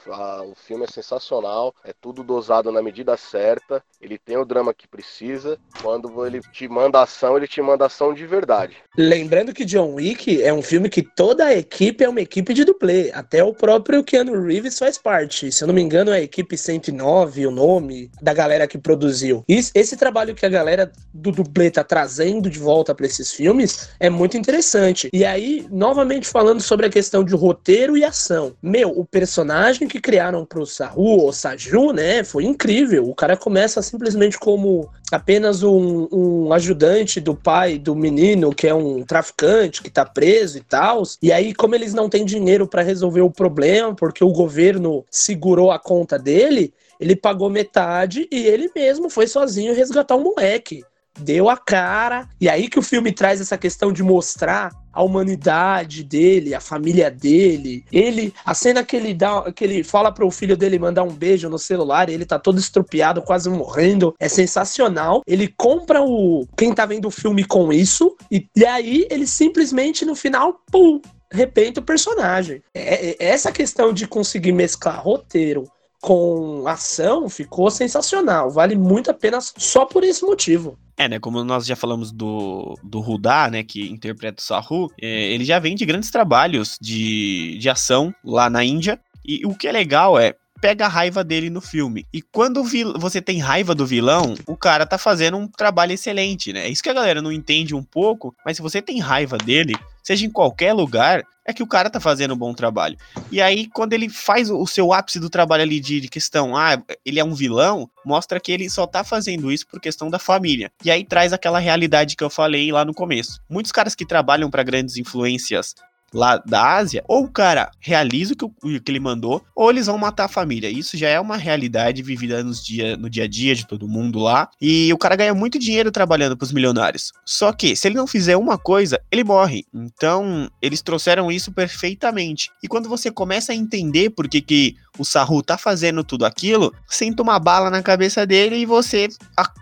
[0.46, 3.84] o filme é sensacional, é tudo dosado na medida certa.
[4.00, 5.58] Ele tem o drama que precisa.
[5.82, 8.78] Quando ele te manda ação, ele te manda ação de verdade.
[8.96, 12.64] Lembrando que John Wick é um filme que toda a equipe é uma equipe de
[12.64, 13.12] dublê.
[13.12, 15.52] Até o próprio Keanu Reeves faz parte.
[15.52, 19.44] Se eu não me engano, é a equipe 109, o nome da galera que produziu.
[19.50, 23.90] E esse trabalho que a galera do dublê tá trazendo de volta para esses filmes
[24.00, 25.10] é muito interessante.
[25.12, 28.54] E aí aí, novamente falando sobre a questão de roteiro e ação.
[28.62, 33.10] Meu, o personagem que criaram pro Saru, ou Saju, né, foi incrível.
[33.10, 38.74] O cara começa simplesmente como apenas um, um ajudante do pai do menino, que é
[38.74, 41.04] um traficante, que tá preso e tal.
[41.22, 45.72] E aí, como eles não têm dinheiro para resolver o problema, porque o governo segurou
[45.72, 50.84] a conta dele, ele pagou metade e ele mesmo foi sozinho resgatar um moleque
[51.20, 52.28] deu a cara.
[52.40, 57.10] E aí que o filme traz essa questão de mostrar a humanidade dele, a família
[57.10, 57.86] dele.
[57.92, 61.50] Ele, a cena que ele dá, que ele fala pro filho dele mandar um beijo
[61.50, 65.22] no celular, ele tá todo estrupiado, quase morrendo, é sensacional.
[65.28, 70.06] Ele compra o quem tá vendo o filme com isso e, e aí ele simplesmente
[70.06, 71.00] no final, pum,
[71.32, 72.62] repente o personagem.
[72.74, 75.70] É, é, essa questão de conseguir mesclar roteiro
[76.02, 78.50] com ação ficou sensacional.
[78.50, 80.78] Vale muito a pena só por esse motivo.
[80.98, 81.20] É, né?
[81.20, 83.64] Como nós já falamos do, do Rudá, né?
[83.64, 88.50] Que interpreta o Sahu, é, ele já vem de grandes trabalhos de, de ação lá
[88.50, 89.00] na Índia.
[89.26, 92.06] E o que é legal é, pega a raiva dele no filme.
[92.14, 92.64] E quando
[92.98, 96.66] você tem raiva do vilão, o cara tá fazendo um trabalho excelente, né?
[96.66, 99.76] É isso que a galera não entende um pouco, mas se você tem raiva dele,
[100.04, 102.98] seja em qualquer lugar, é que o cara tá fazendo um bom trabalho.
[103.32, 106.82] E aí, quando ele faz o seu ápice do trabalho ali de, de, questão, ah,
[107.04, 110.72] ele é um vilão, mostra que ele só tá fazendo isso por questão da família.
[110.84, 113.42] E aí traz aquela realidade que eu falei lá no começo.
[113.50, 115.74] Muitos caras que trabalham para grandes influências
[116.14, 119.88] lá da Ásia, ou o cara realiza o que, o que ele mandou, ou eles
[119.88, 120.70] vão matar a família.
[120.70, 124.20] Isso já é uma realidade vivida nos dia, no dia a dia de todo mundo
[124.20, 124.50] lá.
[124.62, 127.12] E o cara ganha muito dinheiro trabalhando pros milionários.
[127.26, 129.66] Só que, se ele não fizer uma coisa, ele morre.
[129.74, 132.52] Então, eles trouxeram isso perfeitamente.
[132.64, 136.74] E quando você começa a entender por que, que o Saru tá fazendo tudo aquilo,
[136.88, 139.08] senta uma bala na cabeça dele e você.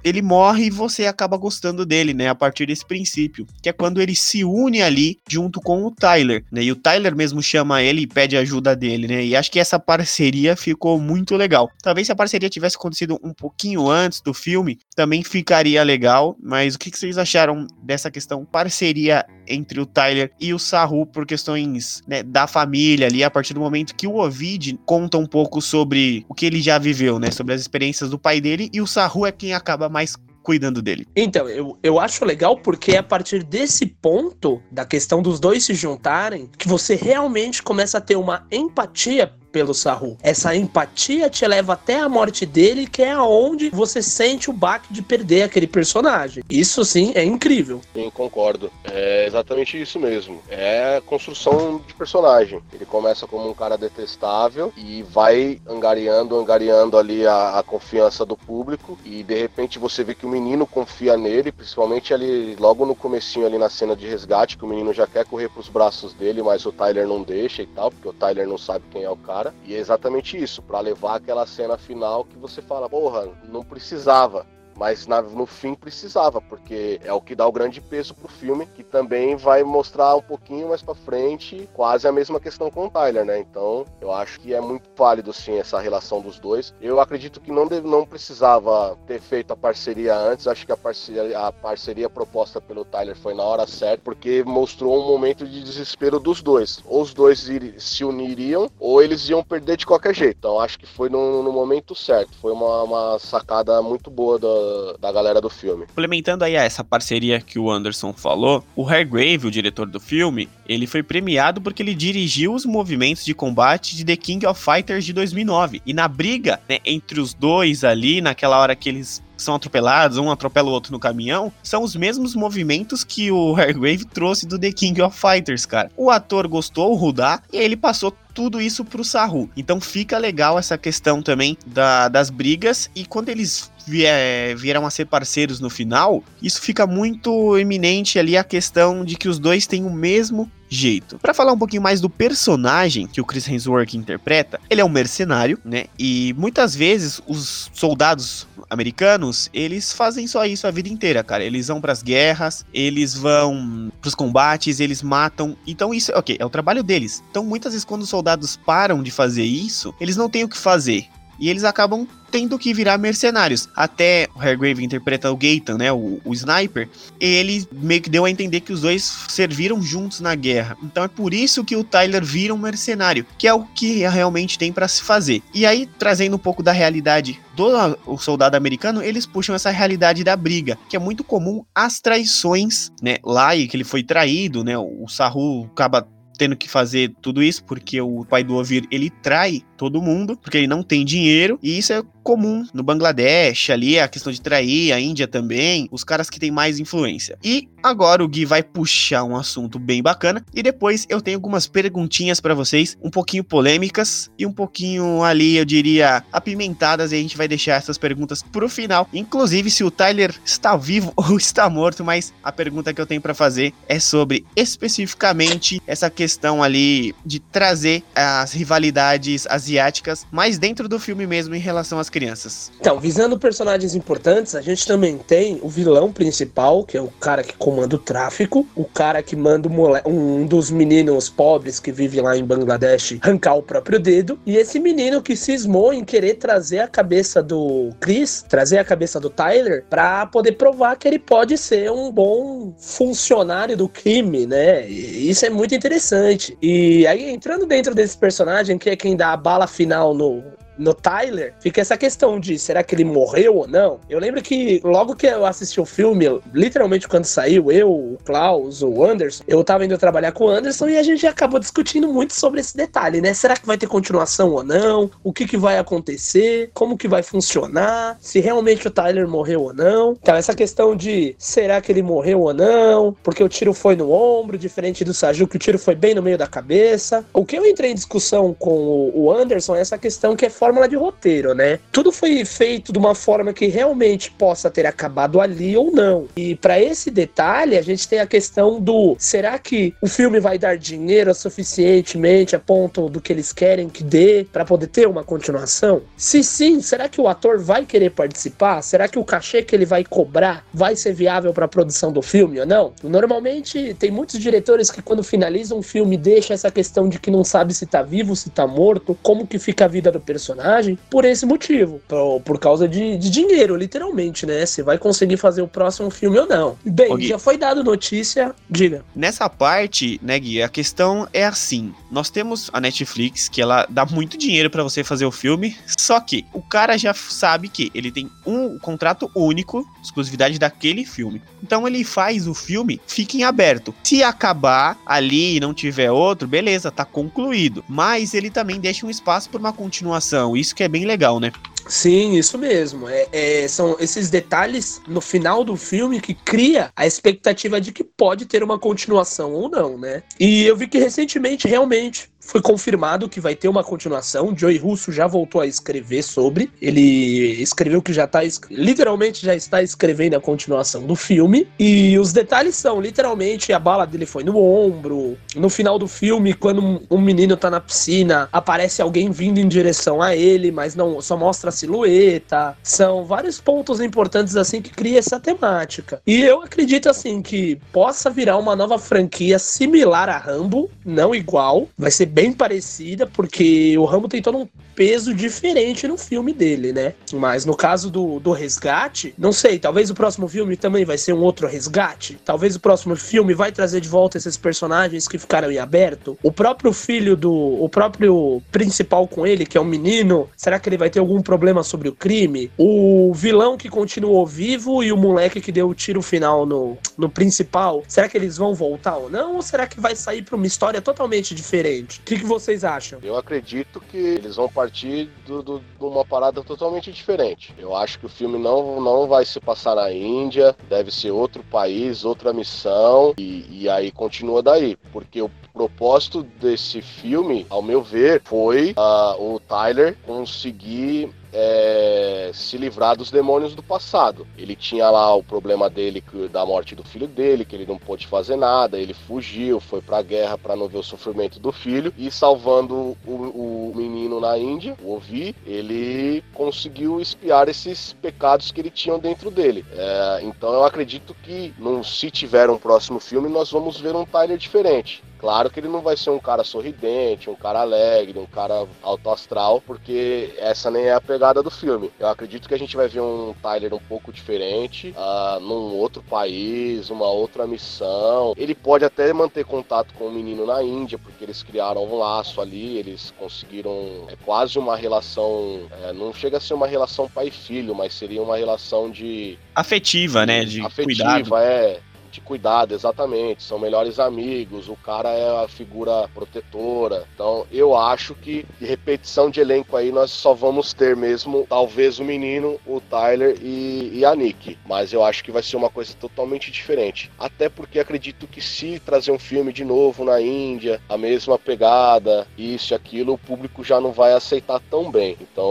[0.04, 2.30] Ele morre e você acaba gostando dele, né?
[2.30, 3.46] A partir desse princípio.
[3.62, 6.64] Que é quando ele se une ali junto com o Tyler, né?
[6.64, 9.24] E o Tyler mesmo chama ele e pede ajuda dele, né?
[9.24, 11.70] E acho que essa parceria ficou muito legal.
[11.82, 16.36] Talvez se a parceria tivesse acontecido um pouquinho antes do filme, também ficaria legal.
[16.42, 21.06] Mas o que, que vocês acharam dessa questão parceria entre o Tyler e o Saru
[21.06, 25.26] por questões né, da família ali, a partir do momento que o Ovid conta um
[25.28, 27.30] pouco sobre o que ele já viveu, né?
[27.32, 30.16] Sobre as experiências do pai dele, e o Saru é quem acaba mais
[30.48, 31.06] cuidando dele.
[31.14, 35.66] Então, eu, eu acho legal porque é a partir desse ponto, da questão dos dois
[35.66, 40.18] se juntarem, que você realmente começa a ter uma empatia pelo Saru.
[40.22, 44.92] Essa empatia te leva até a morte dele, que é aonde você sente o baque
[44.92, 46.44] de perder aquele personagem.
[46.50, 47.82] Isso sim é incrível.
[47.94, 48.72] Sim, concordo.
[48.84, 50.42] É exatamente isso mesmo.
[50.50, 52.62] É construção de personagem.
[52.74, 58.36] Ele começa como um cara detestável e vai angariando, angariando ali a, a confiança do
[58.36, 62.96] público e de repente você vê que o menino confia nele, principalmente ali logo no
[62.96, 66.42] comecinho ali na cena de resgate, que o menino já quer correr pros braços dele,
[66.42, 69.18] mas o Tyler não deixa e tal, porque o Tyler não sabe quem é o
[69.18, 69.37] cara.
[69.66, 74.46] E é exatamente isso, para levar aquela cena final que você fala, porra, não precisava.
[74.78, 78.68] Mas na, no fim precisava, porque é o que dá o grande peso pro filme,
[78.68, 82.90] que também vai mostrar um pouquinho mais pra frente quase a mesma questão com o
[82.90, 83.40] Tyler, né?
[83.40, 86.74] Então eu acho que é muito válido sim essa relação dos dois.
[86.80, 90.78] Eu acredito que não, deve, não precisava ter feito a parceria antes, acho que a
[90.78, 95.64] parceria, a parceria proposta pelo Tyler foi na hora certa, porque mostrou um momento de
[95.64, 96.84] desespero dos dois.
[96.86, 97.48] Ou os dois
[97.80, 100.38] se uniriam, ou eles iam perder de qualquer jeito.
[100.38, 102.38] Então acho que foi no, no momento certo.
[102.38, 104.67] Foi uma, uma sacada muito boa da,
[105.00, 105.86] da galera do filme.
[105.88, 110.88] Complementando aí essa parceria que o Anderson falou, o Hargrave, o diretor do filme, ele
[110.88, 115.14] foi premiado porque ele dirigiu os movimentos de combate de The King of Fighters de
[115.14, 115.82] 2009.
[115.86, 120.32] E na briga né, entre os dois ali, naquela hora que eles são atropelados, um
[120.32, 124.72] atropela o outro no caminhão, são os mesmos movimentos que o Hargrave trouxe do The
[124.72, 125.92] King of Fighters, cara.
[125.96, 129.50] O ator gostou, o Rudá, e ele passou tudo isso pro Saru.
[129.58, 134.92] Então fica legal essa questão também da, das brigas e quando eles vier, vieram a
[134.92, 139.66] ser parceiros no final, isso fica muito eminente ali a questão de que os dois
[139.66, 141.18] têm o mesmo jeito.
[141.20, 144.90] Para falar um pouquinho mais do personagem que o Chris Hemsworth interpreta, ele é um
[144.90, 145.86] mercenário, né?
[145.98, 151.44] E muitas vezes os soldados americanos, eles fazem só isso a vida inteira, cara.
[151.44, 155.56] Eles vão para as guerras, eles vão para os combates, eles matam.
[155.66, 157.24] Então isso, OK, é o trabalho deles.
[157.30, 160.58] Então muitas vezes quando os soldados param de fazer isso, eles não têm o que
[160.58, 161.08] fazer.
[161.40, 163.70] E eles acabam tendo que virar mercenários.
[163.76, 168.30] Até o Hargrave interpreta o Gaetan, né, o, o sniper, ele meio que deu a
[168.30, 170.78] entender que os dois serviram juntos na guerra.
[170.84, 174.58] Então é por isso que o Tyler vira um mercenário, que é o que realmente
[174.58, 175.42] tem para se fazer.
[175.54, 180.36] E aí, trazendo um pouco da realidade do soldado americano, eles puxam essa realidade da
[180.36, 184.78] briga, que é muito comum as traições, né, lá e que ele foi traído, né,
[184.78, 189.62] o Saru acaba tendo que fazer tudo isso porque o pai do Ovir ele trai
[189.76, 194.08] todo mundo, porque ele não tem dinheiro, e isso é comum no Bangladesh, ali a
[194.08, 197.38] questão de trair, a Índia também, os caras que têm mais influência.
[197.44, 201.68] E agora o Gui vai puxar um assunto bem bacana e depois eu tenho algumas
[201.68, 207.20] perguntinhas para vocês, um pouquinho polêmicas e um pouquinho ali, eu diria, apimentadas, e a
[207.20, 211.70] gente vai deixar essas perguntas pro final, inclusive se o Tyler está vivo ou está
[211.70, 217.14] morto, mas a pergunta que eu tenho para fazer é sobre especificamente essa questão ali
[217.26, 222.72] de trazer as rivalidades, as asiáticas, mas dentro do filme mesmo em relação às crianças.
[222.80, 227.44] Então, visando personagens importantes, a gente também tem o vilão principal, que é o cara
[227.44, 229.70] que comanda o tráfico, o cara que manda
[230.04, 234.80] um dos meninos pobres que vive lá em Bangladesh arrancar o próprio dedo, e esse
[234.80, 239.86] menino que cismou em querer trazer a cabeça do Chris, trazer a cabeça do Tyler,
[239.88, 244.90] para poder provar que ele pode ser um bom funcionário do crime, né?
[244.90, 246.58] E isso é muito interessante.
[246.62, 250.44] E aí, entrando dentro desse personagem, que é quem dá a bala final no,
[250.78, 254.00] no Tyler, fica essa questão de será que ele morreu ou não?
[254.10, 258.82] Eu lembro que logo que eu assisti o filme, literalmente quando saiu, eu, o Klaus,
[258.82, 262.34] o Anderson, eu tava indo trabalhar com o Anderson e a gente acabou discutindo muito
[262.34, 263.34] sobre esse detalhe, né?
[263.34, 265.10] Será que vai ter continuação ou não?
[265.24, 266.70] O que, que vai acontecer?
[266.74, 268.18] Como que vai funcionar?
[268.20, 270.18] Se realmente o Tyler morreu ou não?
[270.22, 273.16] Então, essa questão de será que ele morreu ou não?
[273.24, 276.22] Porque o tiro foi no ombro, diferente do Saju, que o tiro foi bem no
[276.22, 277.26] meio da cabeça.
[277.34, 280.90] O que eu entrei em discussão com o Anderson é essa questão que é fórmula
[280.90, 281.80] de roteiro, né?
[281.94, 286.28] Tudo foi feito de uma forma que realmente possa ter acabado ali ou não.
[286.36, 290.58] E para esse detalhe, a gente tem a questão do será que o filme vai
[290.58, 295.24] dar dinheiro suficientemente a ponto do que eles querem que dê para poder ter uma
[295.24, 296.02] continuação?
[296.18, 298.82] Se sim, será que o ator vai querer participar?
[298.82, 302.22] Será que o cachê que ele vai cobrar vai ser viável para a produção do
[302.22, 302.92] filme ou não?
[303.02, 307.46] Normalmente tem muitos diretores que quando finalizam um filme deixa essa questão de que não
[307.46, 310.98] sabe se tá vivo, se tá morto, como que fica a vida do personagem personagem
[311.10, 312.02] por esse motivo.
[312.08, 314.66] Por, por causa de, de, dinheiro, literalmente, né?
[314.66, 316.78] Se vai conseguir fazer o próximo filme ou não.
[316.84, 319.06] Bem, Gui, já foi dado notícia, diga.
[319.16, 321.94] Nessa parte, né, Gui, a questão é assim.
[322.12, 326.20] Nós temos a Netflix, que ela dá muito dinheiro para você fazer o filme, só
[326.20, 331.42] que o cara já sabe que ele tem um contrato único, exclusividade daquele filme.
[331.62, 333.94] Então ele faz o filme, fica em aberto.
[334.04, 337.84] Se acabar ali e não tiver outro, beleza, tá concluído.
[337.88, 341.52] Mas ele também deixa um espaço para uma continuação isso que é bem legal, né?
[341.88, 343.08] Sim, isso mesmo.
[343.08, 348.04] É, é, são esses detalhes no final do filme que cria a expectativa de que
[348.04, 350.24] pode ter uma continuação ou não, né?
[350.40, 354.56] E eu vi que recentemente, realmente, foi confirmado que vai ter uma continuação.
[354.58, 356.72] Joey Russo já voltou a escrever sobre.
[356.82, 361.68] Ele escreveu que já está literalmente já está escrevendo a continuação do filme.
[361.78, 365.38] E os detalhes são, literalmente, a bala dele foi no ombro.
[365.56, 370.22] No final do filme, quando um menino tá na piscina, aparece alguém vindo em direção
[370.22, 372.78] a ele, mas não só mostra silhueta.
[372.84, 376.22] São vários pontos importantes assim que cria essa temática.
[376.26, 381.88] E eu acredito assim que possa virar uma nova franquia similar a Rambo, não igual.
[381.98, 386.92] Vai ser bem parecida, porque o Rambo tem todo um peso diferente no filme dele,
[386.92, 387.14] né?
[387.32, 391.34] Mas no caso do, do resgate, não sei, talvez o próximo filme também vai ser
[391.34, 392.40] um outro resgate.
[392.44, 396.36] Talvez o próximo filme vai trazer de volta esses personagens que ficaram em aberto.
[396.42, 397.54] O próprio filho do.
[397.54, 401.44] O próprio principal com ele, que é um menino, será que ele vai ter algum
[401.44, 402.72] problema sobre o crime?
[402.78, 407.30] O vilão que continuou vivo e o moleque que deu o tiro final no, no
[407.30, 409.56] principal, será que eles vão voltar ou não?
[409.56, 412.20] Ou será que vai sair pra uma história totalmente diferente?
[412.20, 413.20] O que, que vocês acham?
[413.24, 415.54] Eu acredito que eles vão partir de
[416.00, 417.74] uma parada totalmente diferente.
[417.78, 421.64] Eu acho que o filme não, não vai se passar na Índia, deve ser outro
[421.64, 424.98] país, outra missão, e, e aí continua daí.
[425.12, 432.78] Porque o propósito desse filme, ao meu ver, foi uh, o Tyler conseguir é, se
[432.78, 434.46] livrar dos demônios do passado.
[434.56, 438.28] Ele tinha lá o problema dele da morte do filho dele, que ele não pôde
[438.28, 442.30] fazer nada, ele fugiu, foi pra guerra para não ver o sofrimento do filho e
[442.30, 448.92] salvando o, o menino na Índia, o Ovi, ele conseguiu espiar esses pecados que ele
[448.92, 449.84] tinha dentro dele.
[449.94, 454.26] É, então eu acredito que no, se tiver um próximo filme, nós vamos ver um
[454.26, 455.24] Tyler diferente.
[455.40, 459.30] Claro que ele não vai ser um cara sorridente, um cara alegre, um cara alto
[459.30, 462.12] astral, porque essa nem é a pegada do filme.
[462.20, 466.24] Eu acredito que a gente vai ver um Tyler um pouco diferente, uh, num outro
[466.24, 468.54] país, uma outra missão.
[468.58, 472.60] Ele pode até manter contato com o menino na Índia, porque eles criaram um laço
[472.60, 474.26] ali, eles conseguiram.
[474.28, 475.82] É quase uma relação.
[476.04, 479.58] É, não chega a ser uma relação pai-filho, mas seria uma relação de.
[479.76, 480.66] Afetiva, né?
[480.66, 481.58] De afetiva, cuidado.
[481.58, 482.00] é
[482.48, 483.62] cuidado, exatamente.
[483.62, 487.26] São melhores amigos, o cara é a figura protetora.
[487.36, 492.20] Então, eu acho que de repetição de elenco aí nós só vamos ter mesmo, talvez
[492.20, 494.78] o menino, o Tyler e, e a Nick.
[494.86, 497.30] Mas eu acho que vai ser uma coisa totalmente diferente.
[497.38, 502.48] Até porque acredito que se trazer um filme de novo na Índia, a mesma pegada,
[502.58, 505.36] isso e aquilo, o público já não vai aceitar tão bem.
[505.42, 505.66] Então,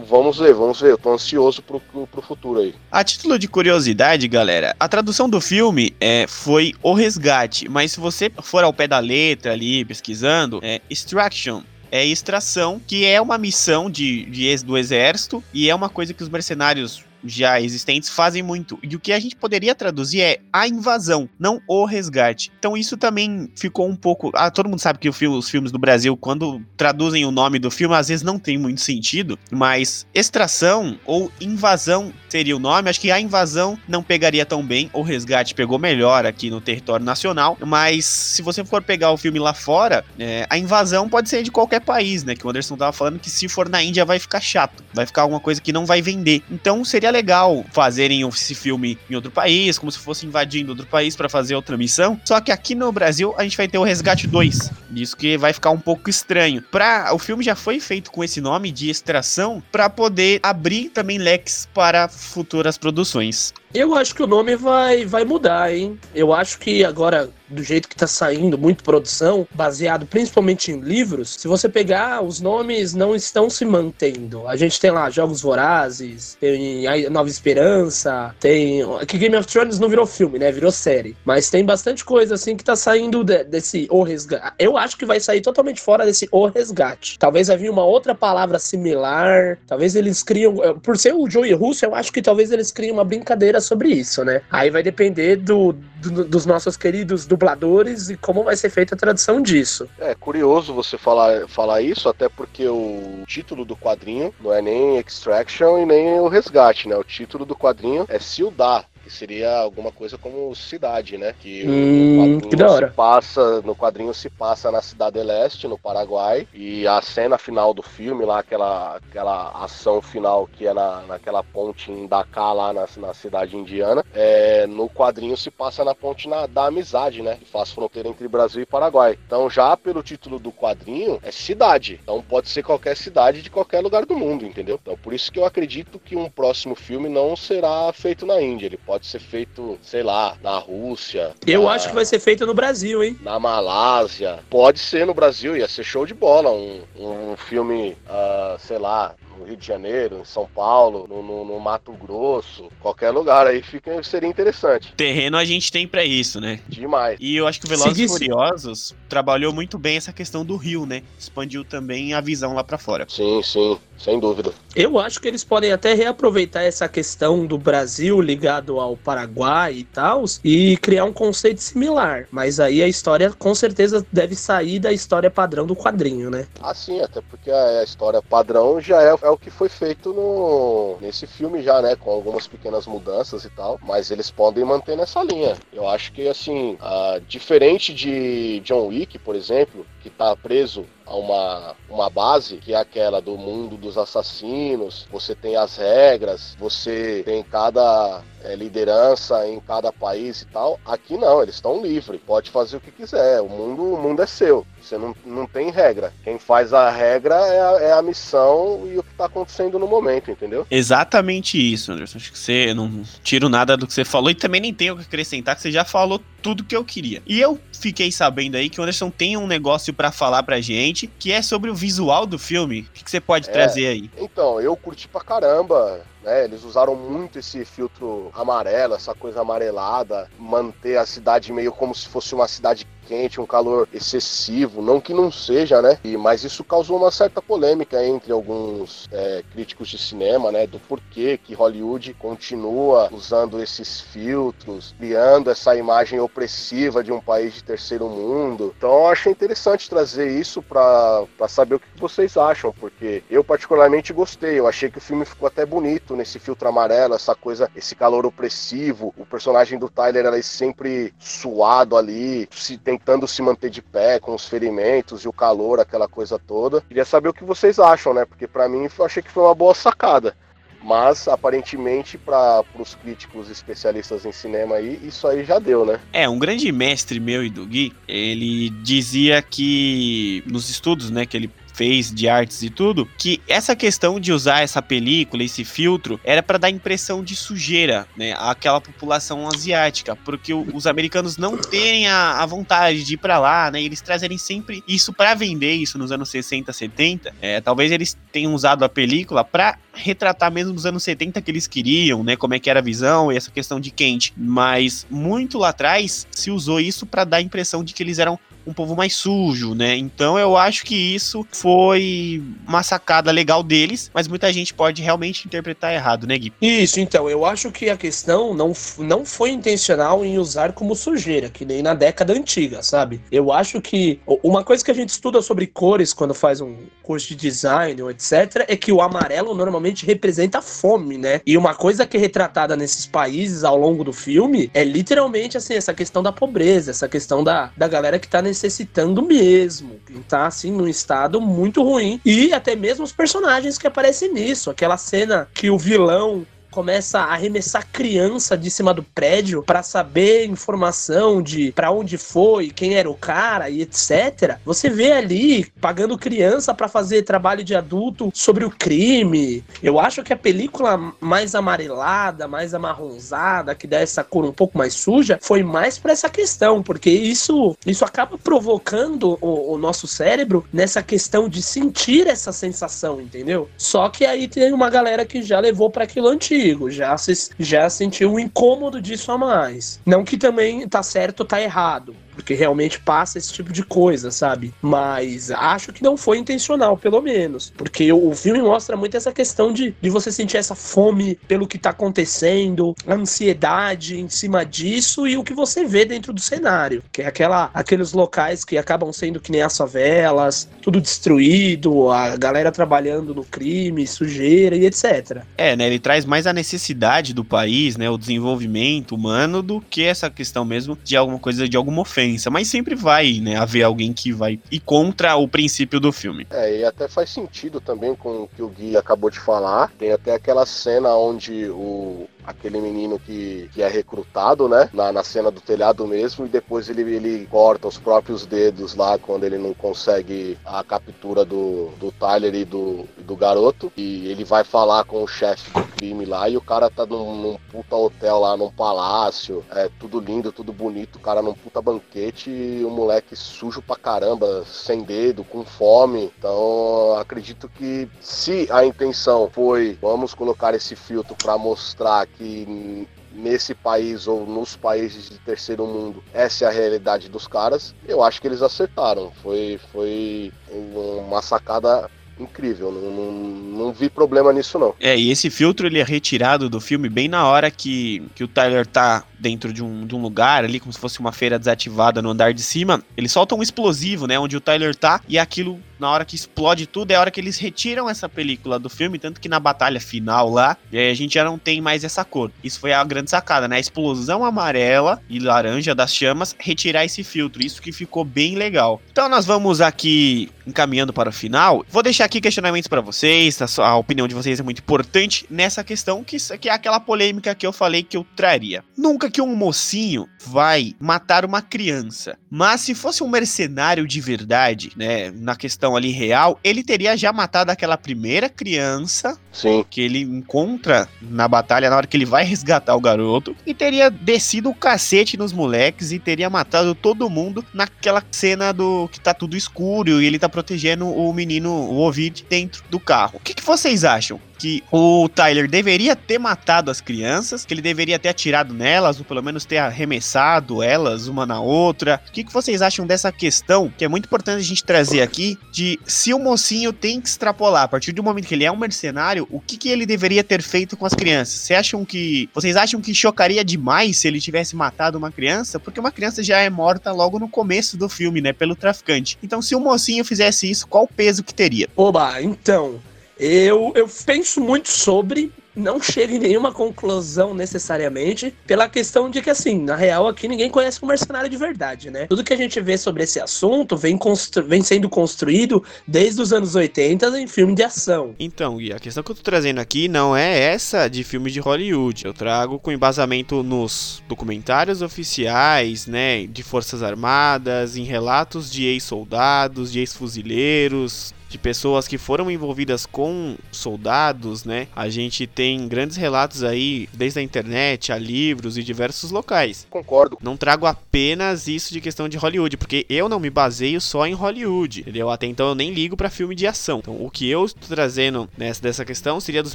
[0.00, 0.92] vamos ver, vamos ver.
[0.92, 2.74] Eu tô ansioso pro, pro futuro aí.
[2.90, 7.68] A título de curiosidade, galera, a tradução do filme é, foi O Resgate.
[7.68, 13.06] Mas se você for ao pé da letra ali, pesquisando, é Extraction é extração, que
[13.06, 17.60] é uma missão de, de do exército e é uma coisa que os mercenários já
[17.60, 18.78] existentes fazem muito.
[18.82, 22.52] E o que a gente poderia traduzir é a invasão, não o resgate.
[22.58, 24.30] Então isso também ficou um pouco.
[24.34, 27.70] Ah, todo mundo sabe que filme, os filmes do Brasil, quando traduzem o nome do
[27.70, 32.90] filme, às vezes não tem muito sentido, mas extração ou invasão seria o nome.
[32.90, 37.04] Acho que a invasão não pegaria tão bem, o resgate pegou melhor aqui no território
[37.04, 37.56] nacional.
[37.64, 41.50] Mas se você for pegar o filme lá fora, é, a invasão pode ser de
[41.50, 42.34] qualquer país, né?
[42.34, 45.22] Que o Anderson tava falando que se for na Índia vai ficar chato, vai ficar
[45.22, 46.42] alguma coisa que não vai vender.
[46.50, 51.16] Então seria legal fazerem esse filme em outro país, como se fosse invadindo outro país
[51.16, 52.20] para fazer outra missão.
[52.24, 54.70] Só que aqui no Brasil a gente vai ter o Resgate 2.
[54.94, 56.62] Isso que vai ficar um pouco estranho.
[56.62, 61.18] Pra, o filme já foi feito com esse nome de extração para poder abrir também
[61.18, 63.52] leques para futuras produções.
[63.74, 65.98] Eu acho que o nome vai, vai mudar, hein?
[66.14, 71.36] Eu acho que agora, do jeito que tá saindo, muito produção, baseado principalmente em livros,
[71.38, 74.46] se você pegar, os nomes não estão se mantendo.
[74.48, 78.82] A gente tem lá Jogos Vorazes, tem a Nova Esperança, tem.
[79.06, 80.50] Que Game of Thrones não virou filme, né?
[80.50, 81.16] Virou série.
[81.24, 84.54] Mas tem bastante coisa assim que tá saindo de, desse O Resgate.
[84.58, 87.18] Eu acho que vai sair totalmente fora desse O Resgate.
[87.18, 89.58] Talvez vai vir uma outra palavra similar.
[89.66, 90.54] Talvez eles criam.
[90.82, 94.24] Por ser o Joey Russo, eu acho que talvez eles criem uma brincadeira sobre isso,
[94.24, 94.42] né?
[94.50, 98.98] Aí vai depender do, do, dos nossos queridos dubladores e como vai ser feita a
[98.98, 99.88] tradução disso.
[99.98, 104.98] É curioso você falar, falar isso, até porque o título do quadrinho não é nem
[104.98, 106.96] Extraction e nem o Resgate, né?
[106.96, 111.32] O título do quadrinho é Ciudad, que seria alguma coisa como cidade, né?
[111.38, 112.88] Que hum, da hora.
[112.88, 117.72] Se passa, no quadrinho se passa na Cidade Leste, no Paraguai, e a cena final
[117.72, 122.72] do filme, lá, aquela, aquela ação final que é na, naquela ponte em Dakar, lá
[122.72, 127.36] na, na cidade indiana, é, no quadrinho se passa na ponte na, da amizade, né?
[127.36, 129.16] Que faz fronteira entre Brasil e Paraguai.
[129.24, 132.00] Então, já pelo título do quadrinho, é cidade.
[132.02, 134.80] Então, pode ser qualquer cidade de qualquer lugar do mundo, entendeu?
[134.82, 138.66] Então, por isso que eu acredito que um próximo filme não será feito na Índia.
[138.66, 141.34] Ele pode Pode ser feito, sei lá, na Rússia.
[141.46, 143.18] Eu na, acho que vai ser feito no Brasil, hein?
[143.20, 144.38] Na Malásia.
[144.48, 146.50] Pode ser no Brasil, ia ser show de bola.
[146.50, 151.44] Um, um filme, uh, sei lá, no Rio de Janeiro, em São Paulo, no, no,
[151.44, 154.92] no, Mato Grosso, qualquer lugar aí fica, seria interessante.
[154.96, 156.60] Terreno a gente tem para isso, né?
[156.66, 157.18] Demais.
[157.20, 160.86] E eu acho que o Velozes e Furiosos trabalhou muito bem essa questão do Rio,
[160.86, 161.02] né?
[161.18, 163.06] Expandiu também a visão lá para fora.
[163.08, 164.52] Sim, sim, sem dúvida.
[164.74, 169.84] Eu acho que eles podem até reaproveitar essa questão do Brasil ligado ao Paraguai e
[169.84, 172.26] tal e criar um conceito similar.
[172.30, 176.46] Mas aí a história com certeza deve sair da história padrão do quadrinho, né?
[176.60, 180.96] Ah, sim, até porque a história padrão já é é o que foi feito no,
[181.00, 181.96] nesse filme já, né?
[181.96, 183.78] Com algumas pequenas mudanças e tal.
[183.82, 185.56] Mas eles podem manter nessa linha.
[185.72, 191.16] Eu acho que, assim, uh, diferente de John Wick, por exemplo, que tá preso a
[191.16, 197.22] uma, uma base, que é aquela do mundo dos assassinos, você tem as regras, você
[197.24, 200.80] tem cada é, liderança em cada país e tal.
[200.84, 204.26] Aqui não, eles estão livres, pode fazer o que quiser, o mundo, o mundo é
[204.26, 204.66] seu.
[204.80, 206.12] Você não, não tem regra.
[206.22, 209.86] Quem faz a regra é a, é a missão e o que está acontecendo no
[209.88, 210.66] momento, entendeu?
[210.70, 212.18] Exatamente isso, Anderson.
[212.18, 214.96] Acho que você não tiro nada do que você falou e também nem tenho o
[214.96, 217.20] que acrescentar, que você já falou tudo que eu queria.
[217.26, 221.06] E eu fiquei sabendo aí que o Anderson tem um negócio para falar pra gente,
[221.06, 222.80] que é sobre o visual do filme.
[222.80, 224.10] O que, que você pode é, trazer aí?
[224.18, 226.00] Então, eu curti pra caramba.
[226.22, 231.94] Né, eles usaram muito esse filtro amarelo, essa coisa amarelada, manter a cidade meio como
[231.94, 235.98] se fosse uma cidade quente, um calor excessivo, não que não seja, né?
[236.04, 240.66] E, mas isso causou uma certa polêmica entre alguns é, críticos de cinema, né?
[240.66, 247.54] Do porquê que Hollywood continua usando esses filtros, criando essa imagem opressiva de um país
[247.54, 248.74] de terceiro mundo.
[248.76, 254.12] Então eu achei interessante trazer isso para saber o que vocês acham, porque eu particularmente
[254.12, 254.58] gostei.
[254.58, 258.26] Eu achei que o filme ficou até bonito nesse filtro amarelo, essa coisa, esse calor
[258.26, 259.14] opressivo.
[259.16, 264.18] O personagem do Tyler era sempre suado ali, se tem tentando se manter de pé
[264.18, 266.80] com os ferimentos e o calor, aquela coisa toda.
[266.80, 268.24] Queria saber o que vocês acham, né?
[268.24, 270.34] Porque para mim eu achei que foi uma boa sacada.
[270.82, 276.00] Mas aparentemente para os críticos especialistas em cinema aí, isso aí já deu, né?
[276.12, 281.36] É, um grande mestre meu e do Gui, ele dizia que nos estudos, né, que
[281.36, 286.18] ele fez de artes e tudo, que essa questão de usar essa película, esse filtro,
[286.24, 292.08] era para dar impressão de sujeira, né, àquela população asiática, porque os americanos não terem
[292.08, 295.98] a, a vontade de ir para lá, né, eles trazerem sempre isso para vender isso
[295.98, 297.34] nos anos 60, 70.
[297.42, 301.66] É, talvez eles tenham usado a película para retratar mesmo nos anos 70 que eles
[301.66, 305.58] queriam, né, como é que era a visão e essa questão de quente, mas muito
[305.58, 308.96] lá atrás se usou isso para dar a impressão de que eles eram um povo
[308.96, 309.96] mais sujo, né?
[309.96, 315.46] Então eu acho que isso foi uma sacada legal deles, mas muita gente pode realmente
[315.46, 316.52] interpretar errado, né, Gui?
[316.60, 321.48] Isso, então, eu acho que a questão não, não foi intencional em usar como sujeira,
[321.48, 323.20] que nem na década antiga, sabe?
[323.30, 327.28] Eu acho que uma coisa que a gente estuda sobre cores quando faz um curso
[327.28, 331.40] de design ou etc, é que o amarelo normalmente representa fome, né?
[331.46, 335.74] E uma coisa que é retratada nesses países ao longo do filme é literalmente assim,
[335.74, 340.00] essa questão da pobreza, essa questão da, da galera que tá nesse necessitando mesmo.
[340.28, 342.20] Tá assim num estado muito ruim.
[342.24, 344.70] E até mesmo os personagens que aparecem nisso.
[344.70, 346.46] Aquela cena que o vilão
[346.76, 352.68] começa a arremessar criança de cima do prédio para saber informação de para onde foi,
[352.68, 354.58] quem era o cara e etc.
[354.62, 359.64] Você vê ali pagando criança para fazer trabalho de adulto sobre o crime.
[359.82, 364.76] Eu acho que a película mais amarelada, mais amarronzada, que dá essa cor um pouco
[364.76, 370.06] mais suja, foi mais para essa questão, porque isso isso acaba provocando o, o nosso
[370.06, 373.66] cérebro nessa questão de sentir essa sensação, entendeu?
[373.78, 377.50] Só que aí tem uma galera que já levou para aquilo antigo contigo, já, se,
[377.58, 380.00] já sentiu um incômodo disso a mais.
[380.04, 384.30] Não que também tá certo ou tá errado, porque realmente passa esse tipo de coisa,
[384.30, 384.72] sabe?
[384.82, 387.72] Mas acho que não foi intencional, pelo menos.
[387.76, 391.78] Porque o, filme mostra muito essa questão de, de você sentir essa fome pelo que
[391.78, 397.02] tá acontecendo, a ansiedade em cima disso e o que você vê dentro do cenário.
[397.10, 402.36] Que é aquela, aqueles locais que acabam sendo que nem as favelas, tudo destruído, a
[402.36, 405.42] galera trabalhando no crime, sujeira e etc.
[405.56, 405.86] É, né?
[405.86, 408.10] Ele traz mais a necessidade do país, né?
[408.10, 412.68] O desenvolvimento humano do que essa questão mesmo de alguma coisa, de alguma ofensa mas
[412.68, 416.46] sempre vai, né, haver alguém que vai ir contra o princípio do filme.
[416.50, 419.90] É, e até faz sentido também com o que o Gui acabou de falar.
[419.98, 424.88] Tem até aquela cena onde o, aquele menino que, que é recrutado, né?
[424.92, 429.18] Na, na cena do telhado mesmo, e depois ele, ele corta os próprios dedos lá
[429.18, 433.92] quando ele não consegue a captura do, do Tyler e do, do garoto.
[433.96, 437.34] E ele vai falar com o chefe do crime lá e o cara tá num,
[437.34, 441.80] num puta hotel lá, num palácio, é tudo lindo, tudo bonito, o cara num puta
[441.82, 446.32] banquete e o moleque sujo pra caramba, sem dedo, com fome.
[446.38, 453.74] Então, acredito que se a intenção foi vamos colocar esse filtro para mostrar que nesse
[453.74, 458.40] país ou nos países de terceiro mundo, essa é a realidade dos caras, eu acho
[458.40, 459.30] que eles acertaram.
[459.42, 462.92] Foi, foi uma sacada incrível.
[462.92, 464.94] Não, não, não, vi problema nisso, não.
[465.00, 468.48] É, e esse filtro ele é retirado do filme bem na hora que, que o
[468.48, 472.20] Tyler tá dentro de um, de um lugar ali, como se fosse uma feira desativada
[472.22, 473.02] no andar de cima.
[473.16, 474.38] Ele solta um explosivo, né?
[474.38, 477.40] Onde o Tyler tá, e aquilo, na hora que explode tudo, é a hora que
[477.40, 481.44] eles retiram essa película do filme, tanto que na batalha final lá, a gente já
[481.44, 482.50] não tem mais essa cor.
[482.62, 483.76] Isso foi a grande sacada, né?
[483.76, 487.64] A explosão amarela e laranja das chamas, retirar esse filtro.
[487.64, 489.00] Isso que ficou bem legal.
[489.10, 491.84] Então nós vamos aqui encaminhando para o final.
[491.88, 495.84] Vou deixar aqui questionamentos para vocês, a, a, opinião de vocês é muito importante nessa
[495.84, 498.84] questão, que, que é aquela polêmica que eu falei que eu traria.
[498.96, 504.92] Nunca que um mocinho vai matar uma criança, mas se fosse um mercenário de verdade,
[504.96, 509.84] né, na questão ali real, ele teria já matado aquela primeira criança Sim.
[509.88, 514.10] que ele encontra na batalha na hora que ele vai resgatar o garoto e teria
[514.10, 519.34] descido o cacete nos moleques e teria matado todo mundo naquela cena do que tá
[519.34, 523.36] tudo escuro e ele tá protegendo o menino, o Ovid, dentro do carro.
[523.36, 524.40] O que, que vocês acham?
[524.58, 529.24] Que o Tyler deveria ter matado as crianças, que ele deveria ter atirado nelas, ou
[529.24, 532.20] pelo menos ter arremessado elas uma na outra.
[532.28, 535.58] O que, que vocês acham dessa questão, que é muito importante a gente trazer aqui,
[535.70, 538.76] de se o mocinho tem que extrapolar, a partir do momento que ele é um
[538.76, 541.60] mercenário, o que, que ele deveria ter feito com as crianças?
[541.60, 542.48] Vocês acham que.
[542.54, 545.78] Vocês acham que chocaria demais se ele tivesse matado uma criança?
[545.78, 548.52] Porque uma criança já é morta logo no começo do filme, né?
[548.52, 549.38] Pelo traficante.
[549.42, 551.88] Então, se o mocinho fizesse isso, qual o peso que teria?
[551.96, 553.00] Oba, então.
[553.38, 559.50] Eu, eu penso muito sobre, não chego em nenhuma conclusão necessariamente, pela questão de que,
[559.50, 562.26] assim, na real aqui ninguém conhece um mercenário de verdade, né?
[562.26, 564.18] Tudo que a gente vê sobre esse assunto vem,
[564.66, 568.34] vem sendo construído desde os anos 80 em filme de ação.
[568.38, 571.60] Então, e a questão que eu tô trazendo aqui não é essa de filmes de
[571.60, 572.24] Hollywood.
[572.24, 579.92] Eu trago com embasamento nos documentários oficiais, né, de Forças Armadas, em relatos de ex-soldados,
[579.92, 584.88] de ex-fuzileiros, de pessoas que foram envolvidas com soldados, né?
[584.94, 589.86] A gente tem grandes relatos aí, desde a internet, a livros e diversos locais.
[589.88, 590.36] Concordo.
[590.42, 594.34] Não trago apenas isso de questão de Hollywood, porque eu não me baseio só em
[594.34, 595.30] Hollywood, entendeu?
[595.30, 596.98] Até então eu nem ligo para filme de ação.
[596.98, 599.74] Então, o que eu estou trazendo nessa dessa questão seria dos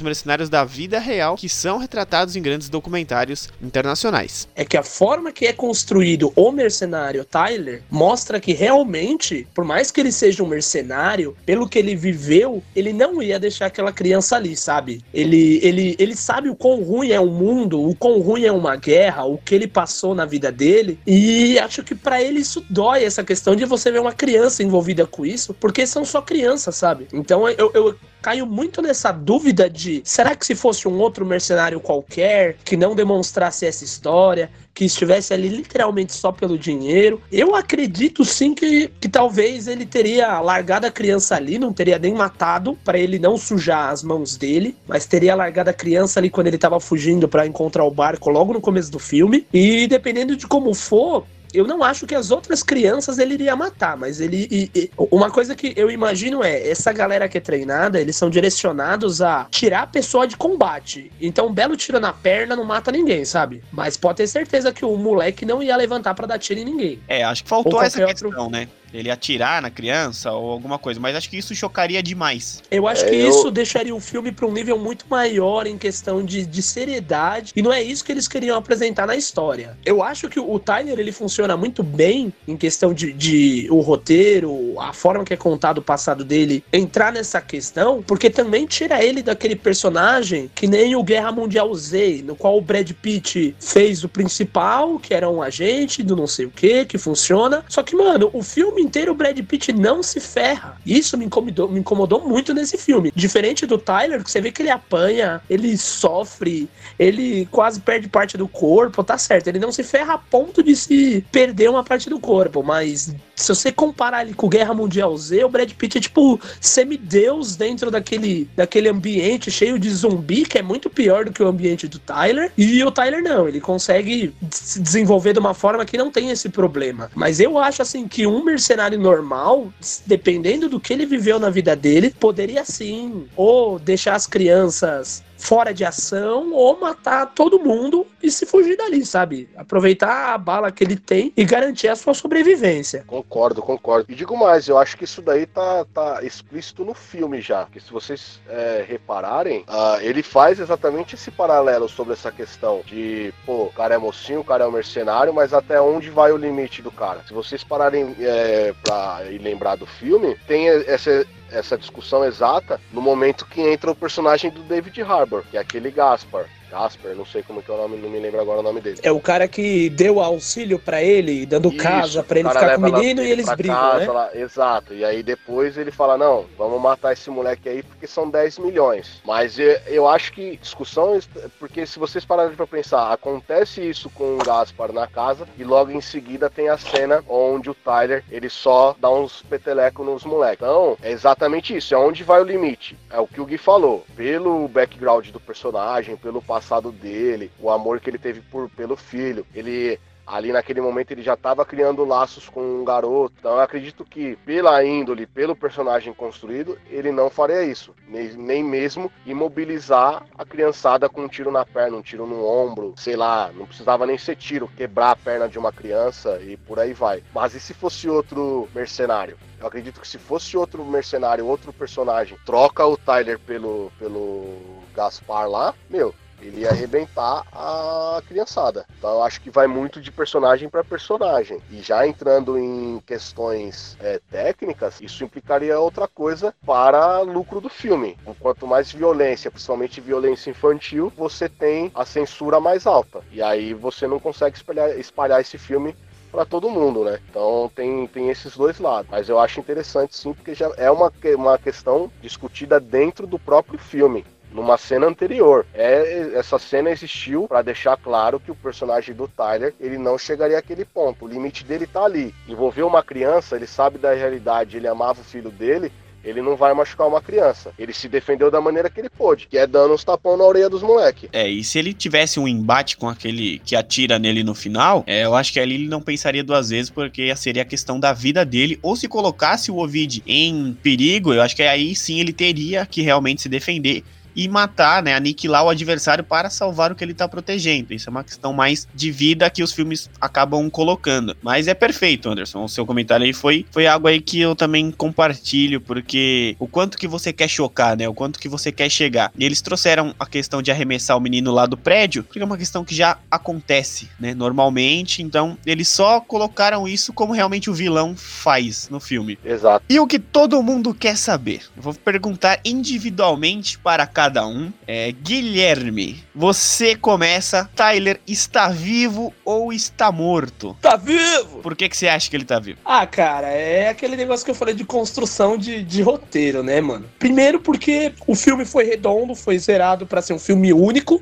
[0.00, 4.46] mercenários da vida real que são retratados em grandes documentários internacionais.
[4.54, 9.90] É que a forma que é construído o mercenário Tyler mostra que realmente, por mais
[9.90, 13.92] que ele seja um mercenário, pelo pelo que ele viveu, ele não ia deixar aquela
[13.92, 15.02] criança ali, sabe?
[15.14, 18.76] Ele, ele, ele sabe o quão ruim é o mundo, o quão ruim é uma
[18.76, 20.98] guerra, o que ele passou na vida dele.
[21.06, 25.06] E acho que para ele isso dói, essa questão de você ver uma criança envolvida
[25.06, 27.06] com isso, porque são só crianças, sabe?
[27.12, 31.80] Então eu, eu caio muito nessa dúvida de será que se fosse um outro mercenário
[31.80, 38.24] qualquer que não demonstrasse essa história, que estivesse ali literalmente só pelo dinheiro, eu acredito
[38.24, 42.98] sim que, que talvez ele teria largado a criança ali, não teria nem matado para
[42.98, 46.80] ele não sujar as mãos dele, mas teria largado a criança ali quando ele tava
[46.80, 49.46] fugindo para encontrar o barco logo no começo do filme.
[49.52, 53.96] E dependendo de como for, eu não acho que as outras crianças ele iria matar,
[53.96, 54.48] mas ele.
[54.50, 58.30] E, e, uma coisa que eu imagino é: essa galera que é treinada, eles são
[58.30, 61.10] direcionados a tirar a pessoa de combate.
[61.20, 63.62] Então, um belo tiro na perna não mata ninguém, sabe?
[63.70, 67.00] Mas pode ter certeza que o moleque não ia levantar para dar tiro em ninguém.
[67.08, 68.50] É, acho que faltou essa questão, outro...
[68.50, 68.68] né?
[68.92, 72.62] Ele atirar na criança ou alguma coisa, mas acho que isso chocaria demais.
[72.70, 73.28] Eu acho é, que eu...
[73.28, 77.62] isso deixaria o filme para um nível muito maior em questão de, de seriedade, e
[77.62, 79.76] não é isso que eles queriam apresentar na história.
[79.84, 84.80] Eu acho que o Tyler ele funciona muito bem em questão de, de o roteiro,
[84.80, 89.22] a forma que é contado o passado dele, entrar nessa questão, porque também tira ele
[89.22, 94.08] daquele personagem que nem o Guerra Mundial Z, no qual o Brad Pitt fez o
[94.08, 97.64] principal, que era um agente do não sei o que, que funciona.
[97.68, 100.76] Só que, mano, o filme inteiro o Brad Pitt não se ferra.
[100.84, 103.12] Isso me incomodou, me incomodou muito nesse filme.
[103.14, 106.68] Diferente do Tyler, que você vê que ele apanha, ele sofre,
[106.98, 109.48] ele quase perde parte do corpo, tá certo.
[109.48, 113.48] Ele não se ferra a ponto de se perder uma parte do corpo, mas se
[113.48, 118.48] você comparar ele com Guerra Mundial Z, o Brad Pitt é tipo semideus dentro daquele,
[118.56, 122.52] daquele ambiente cheio de zumbi, que é muito pior do que o ambiente do Tyler.
[122.56, 126.48] E o Tyler não, ele consegue se desenvolver de uma forma que não tem esse
[126.48, 127.10] problema.
[127.14, 129.72] Mas eu acho assim que um mercenário normal,
[130.06, 135.74] dependendo do que ele viveu na vida dele, poderia sim ou deixar as crianças fora
[135.74, 139.50] de ação ou matar todo mundo e se fugir dali, sabe?
[139.56, 143.02] Aproveitar a bala que ele tem e garantir a sua sobrevivência.
[143.08, 144.06] Concordo, concordo.
[144.08, 147.66] E digo mais, eu acho que isso daí tá, tá explícito no filme já.
[147.66, 153.34] Que se vocês é, repararem, uh, ele faz exatamente esse paralelo sobre essa questão de,
[153.44, 156.36] pô, o cara é mocinho, o cara é um mercenário, mas até onde vai o
[156.36, 157.24] limite do cara?
[157.26, 163.46] Se vocês pararem é, pra lembrar do filme, tem essa essa discussão exata no momento
[163.46, 166.46] que entra o personagem do David Harbour, que é aquele Gaspar.
[166.72, 168.98] Casper, não sei como que é o nome, não me lembro agora o nome dele.
[169.02, 172.80] É o cara que deu auxílio para ele, dando Isso, casa para ele ficar com
[172.80, 174.30] o menino e eles brigam, casa, né?
[174.34, 174.94] Exato.
[174.94, 179.20] E aí depois ele fala: "Não, vamos matar esse moleque aí porque são 10 milhões".
[179.22, 181.18] Mas eu, eu acho que discussão
[181.58, 185.90] porque se vocês pararem para pensar, acontece isso com o Gaspar na casa e logo
[185.90, 190.62] em seguida tem a cena onde o Tyler, ele só dá uns petelecos nos moleques.
[190.62, 192.96] Então, é exatamente isso, é onde vai o limite.
[193.10, 194.06] É o que o Gui falou.
[194.16, 198.96] Pelo background do personagem, pelo passado passado dele, o amor que ele teve por, pelo
[198.96, 199.44] filho.
[199.52, 203.34] Ele ali naquele momento ele já estava criando laços com um garoto.
[203.38, 209.10] Então eu acredito que pela índole, pelo personagem construído, ele não faria isso, nem, mesmo
[209.26, 213.66] imobilizar a criançada com um tiro na perna, um tiro no ombro, sei lá, não
[213.66, 217.22] precisava nem ser tiro, quebrar a perna de uma criança e por aí vai.
[217.34, 219.36] Mas e se fosse outro mercenário?
[219.60, 225.48] Eu acredito que se fosse outro mercenário, outro personagem, troca o Tyler pelo pelo Gaspar
[225.48, 228.84] lá, meu, ele ia arrebentar a criançada.
[228.98, 231.60] Então eu acho que vai muito de personagem para personagem.
[231.70, 238.18] E já entrando em questões é, técnicas, isso implicaria outra coisa para lucro do filme.
[238.40, 243.20] Quanto mais violência, principalmente violência infantil, você tem a censura mais alta.
[243.30, 245.94] E aí você não consegue espalhar, espalhar esse filme
[246.30, 247.20] para todo mundo, né?
[247.28, 249.10] Então tem, tem esses dois lados.
[249.10, 253.78] Mas eu acho interessante sim, porque já é uma, uma questão discutida dentro do próprio
[253.78, 255.66] filme numa cena anterior.
[255.74, 260.58] É, essa cena existiu para deixar claro que o personagem do Tyler ele não chegaria
[260.58, 261.24] àquele ponto.
[261.24, 262.34] O limite dele tá ali.
[262.48, 265.90] Envolver uma criança, ele sabe da realidade, ele amava o filho dele,
[266.24, 267.72] ele não vai machucar uma criança.
[267.78, 270.70] Ele se defendeu da maneira que ele pôde, que é dando uns tapão na orelha
[270.70, 271.28] dos moleques.
[271.32, 275.24] É, e se ele tivesse um embate com aquele que atira nele no final, é,
[275.24, 278.44] eu acho que ali ele não pensaria duas vezes, porque seria a questão da vida
[278.44, 278.78] dele.
[278.82, 283.02] Ou se colocasse o Ovid em perigo, eu acho que aí sim ele teria que
[283.02, 287.28] realmente se defender e matar, né, aniquilar o adversário para salvar o que ele tá
[287.28, 287.92] protegendo.
[287.92, 291.36] Isso é uma questão mais de vida que os filmes acabam colocando.
[291.42, 292.64] Mas é perfeito, Anderson.
[292.64, 296.98] O seu comentário aí foi, foi algo aí que eu também compartilho, porque o quanto
[296.98, 299.30] que você quer chocar, né, o quanto que você quer chegar.
[299.36, 302.58] E eles trouxeram a questão de arremessar o menino lá do prédio, porque é uma
[302.58, 305.22] questão que já acontece, né, normalmente.
[305.22, 309.38] Então, eles só colocaram isso como realmente o vilão faz no filme.
[309.44, 309.84] Exato.
[309.88, 311.62] E o que todo mundo quer saber?
[311.76, 314.72] Eu vou perguntar individualmente para cada cada um.
[314.86, 317.68] É, Guilherme, você começa.
[317.74, 320.76] Tyler está vivo ou está morto?
[320.80, 321.58] Tá vivo!
[321.60, 322.78] Por que, que você acha que ele tá vivo?
[322.84, 327.06] Ah, cara, é aquele negócio que eu falei de construção de, de roteiro, né, mano?
[327.18, 331.20] Primeiro porque o filme foi redondo, foi zerado para ser um filme único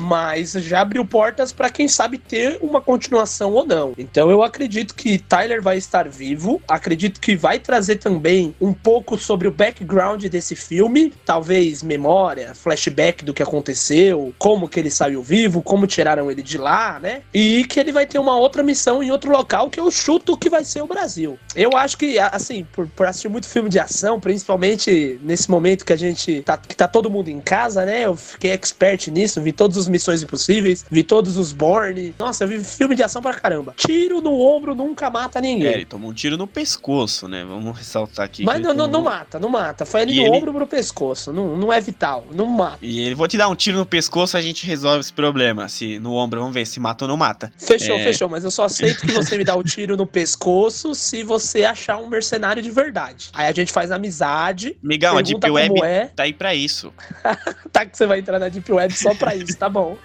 [0.00, 3.92] mas já abriu portas para quem sabe ter uma continuação ou não.
[3.98, 9.18] Então eu acredito que Tyler vai estar vivo, acredito que vai trazer também um pouco
[9.18, 15.22] sobre o background desse filme, talvez memória, flashback do que aconteceu, como que ele saiu
[15.22, 17.22] vivo, como tiraram ele de lá, né?
[17.32, 20.50] E que ele vai ter uma outra missão em outro local que eu chuto que
[20.50, 21.38] vai ser o Brasil.
[21.54, 25.92] Eu acho que, assim, por, por assistir muito filme de ação, principalmente nesse momento que
[25.92, 28.04] a gente tá, que tá todo mundo em casa, né?
[28.04, 32.14] Eu fiquei expert nisso, vi todos os Missões Impossíveis, vi todos os Borne.
[32.18, 33.74] Nossa, eu vi filme de ação pra caramba.
[33.76, 35.68] Tiro no ombro nunca mata ninguém.
[35.68, 37.44] É, ele tomou um tiro no pescoço, né?
[37.44, 38.44] Vamos ressaltar aqui.
[38.44, 38.88] Mas não, tomou...
[38.88, 39.84] não, mata, não mata.
[39.84, 40.36] Foi ali e no ele...
[40.36, 41.32] ombro pro pescoço.
[41.32, 42.78] Não, não é vital, não mata.
[42.80, 45.68] E ele, vou te dar um tiro no pescoço, a gente resolve esse problema.
[45.68, 47.52] Se no ombro, vamos ver se mata ou não mata.
[47.58, 48.04] Fechou, é...
[48.04, 48.28] fechou.
[48.28, 51.64] Mas eu só aceito que você me dá o um tiro no pescoço se você
[51.64, 53.28] achar um mercenário de verdade.
[53.34, 54.78] Aí a gente faz amizade.
[54.82, 56.06] Migão, a Deep Web é.
[56.06, 56.92] tá aí pra isso.
[57.70, 59.96] tá que você vai entrar na Deep Web só pra isso, tá bom bom.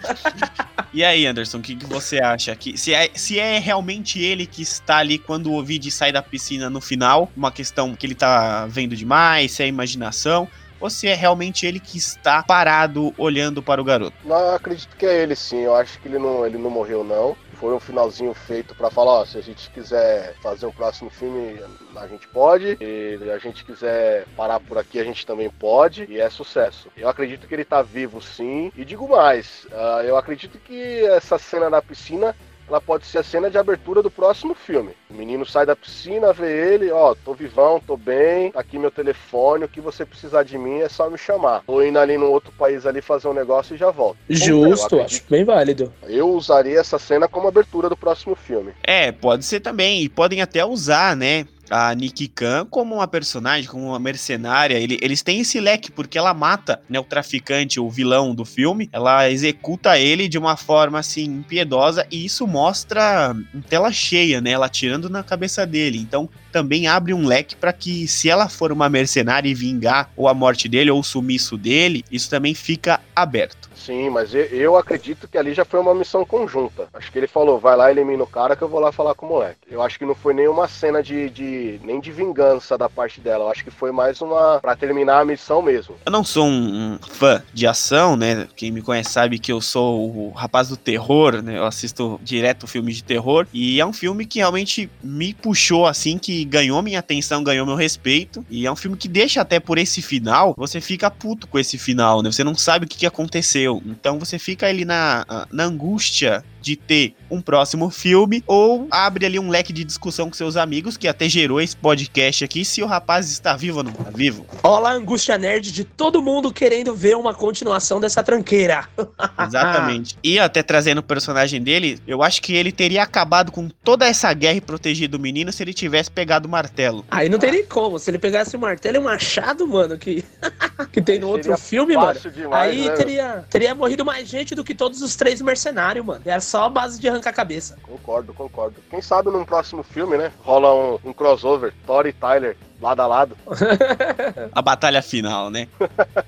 [0.93, 2.55] e aí, Anderson, o que, que você acha?
[2.55, 6.21] Que, se, é, se é realmente ele que está ali quando o Ovid sai da
[6.21, 10.47] piscina no final, uma questão que ele tá vendo demais, se é imaginação,
[10.79, 14.15] ou se é realmente ele que está parado olhando para o garoto?
[14.25, 15.61] Não, acredito que é ele sim.
[15.61, 19.21] Eu acho que ele não, ele não morreu, não foi um finalzinho feito para falar,
[19.21, 21.57] ó, se a gente quiser fazer um próximo filme,
[21.95, 22.77] a gente pode.
[22.81, 26.05] E a gente quiser parar por aqui, a gente também pode.
[26.09, 26.89] E é sucesso.
[26.97, 28.69] Eu acredito que ele tá vivo sim.
[28.75, 32.35] E digo mais, uh, eu acredito que essa cena da piscina
[32.67, 34.91] ela pode ser a cena de abertura do próximo filme.
[35.09, 38.91] O menino sai da piscina, vê ele, ó, tô vivão, tô bem, tá aqui meu
[38.91, 41.63] telefone, o que você precisar de mim é só me chamar.
[41.65, 44.17] Tô indo ali num outro país ali fazer um negócio e já volto.
[44.29, 45.91] Justo, acho bem válido.
[46.03, 48.73] Eu usaria essa cena como abertura do próximo filme.
[48.83, 51.45] É, pode ser também, e podem até usar, né?
[51.73, 54.75] A Nikki Khan como uma personagem, como uma mercenária.
[54.75, 58.87] Ele, eles têm esse leque, porque ela mata né, o traficante, o vilão do filme.
[58.91, 64.51] Ela executa ele de uma forma assim, impiedosa, e isso mostra em tela cheia, né?
[64.51, 65.97] Ela tirando na cabeça dele.
[65.97, 70.27] Então também abre um leque para que, se ela for uma mercenária e vingar ou
[70.27, 73.73] a morte dele ou o sumiço dele, isso também fica aberto.
[73.75, 76.87] Sim, mas eu acredito que ali já foi uma missão conjunta.
[76.93, 79.25] Acho que ele falou, vai lá, elimina o cara que eu vou lá falar com
[79.25, 79.57] o moleque.
[79.69, 83.43] Eu acho que não foi nenhuma cena de, de nem de vingança da parte dela.
[83.45, 85.95] Eu acho que foi mais uma para terminar a missão mesmo.
[86.05, 88.47] Eu não sou um, um, fã de ação, né?
[88.55, 91.57] Quem me conhece sabe que eu sou o rapaz do terror, né?
[91.57, 96.17] Eu assisto direto filmes de terror e é um filme que realmente me puxou assim,
[96.17, 98.45] que ganhou minha atenção, ganhou meu respeito.
[98.49, 101.77] E é um filme que deixa até por esse final, você fica puto com esse
[101.77, 102.31] final, né?
[102.31, 103.81] Você não sabe o que, aconteceu.
[103.85, 109.37] Então você fica ali na, na angústia de ter um próximo filme, ou abre ali
[109.37, 112.85] um leque de discussão com seus amigos, que até gerou esse podcast aqui, se o
[112.85, 114.45] rapaz está vivo ou não está vivo.
[114.63, 118.87] Olha a angústia nerd de todo mundo querendo ver uma continuação dessa tranqueira.
[119.45, 120.17] Exatamente.
[120.23, 124.31] E até trazendo o personagem dele, eu acho que ele teria acabado com toda essa
[124.33, 127.05] guerra e protegido o menino se ele tivesse pegado o martelo.
[127.11, 127.99] Aí não teria como.
[127.99, 130.23] Se ele pegasse o martelo e o machado, mano, que,
[130.91, 132.19] que tem no outro filme, mano.
[132.19, 132.95] Demais, aí né?
[132.95, 136.21] teria, teria morrido mais gente do que todos os três mercenários, mano.
[136.25, 137.75] Era só a base de arrancar a cabeça.
[137.81, 138.75] Concordo, concordo.
[138.87, 140.31] Quem sabe num próximo filme, né?
[140.43, 143.37] Rola um, um crossover, Thor e Tyler lado a lado.
[144.51, 145.67] a batalha final, né?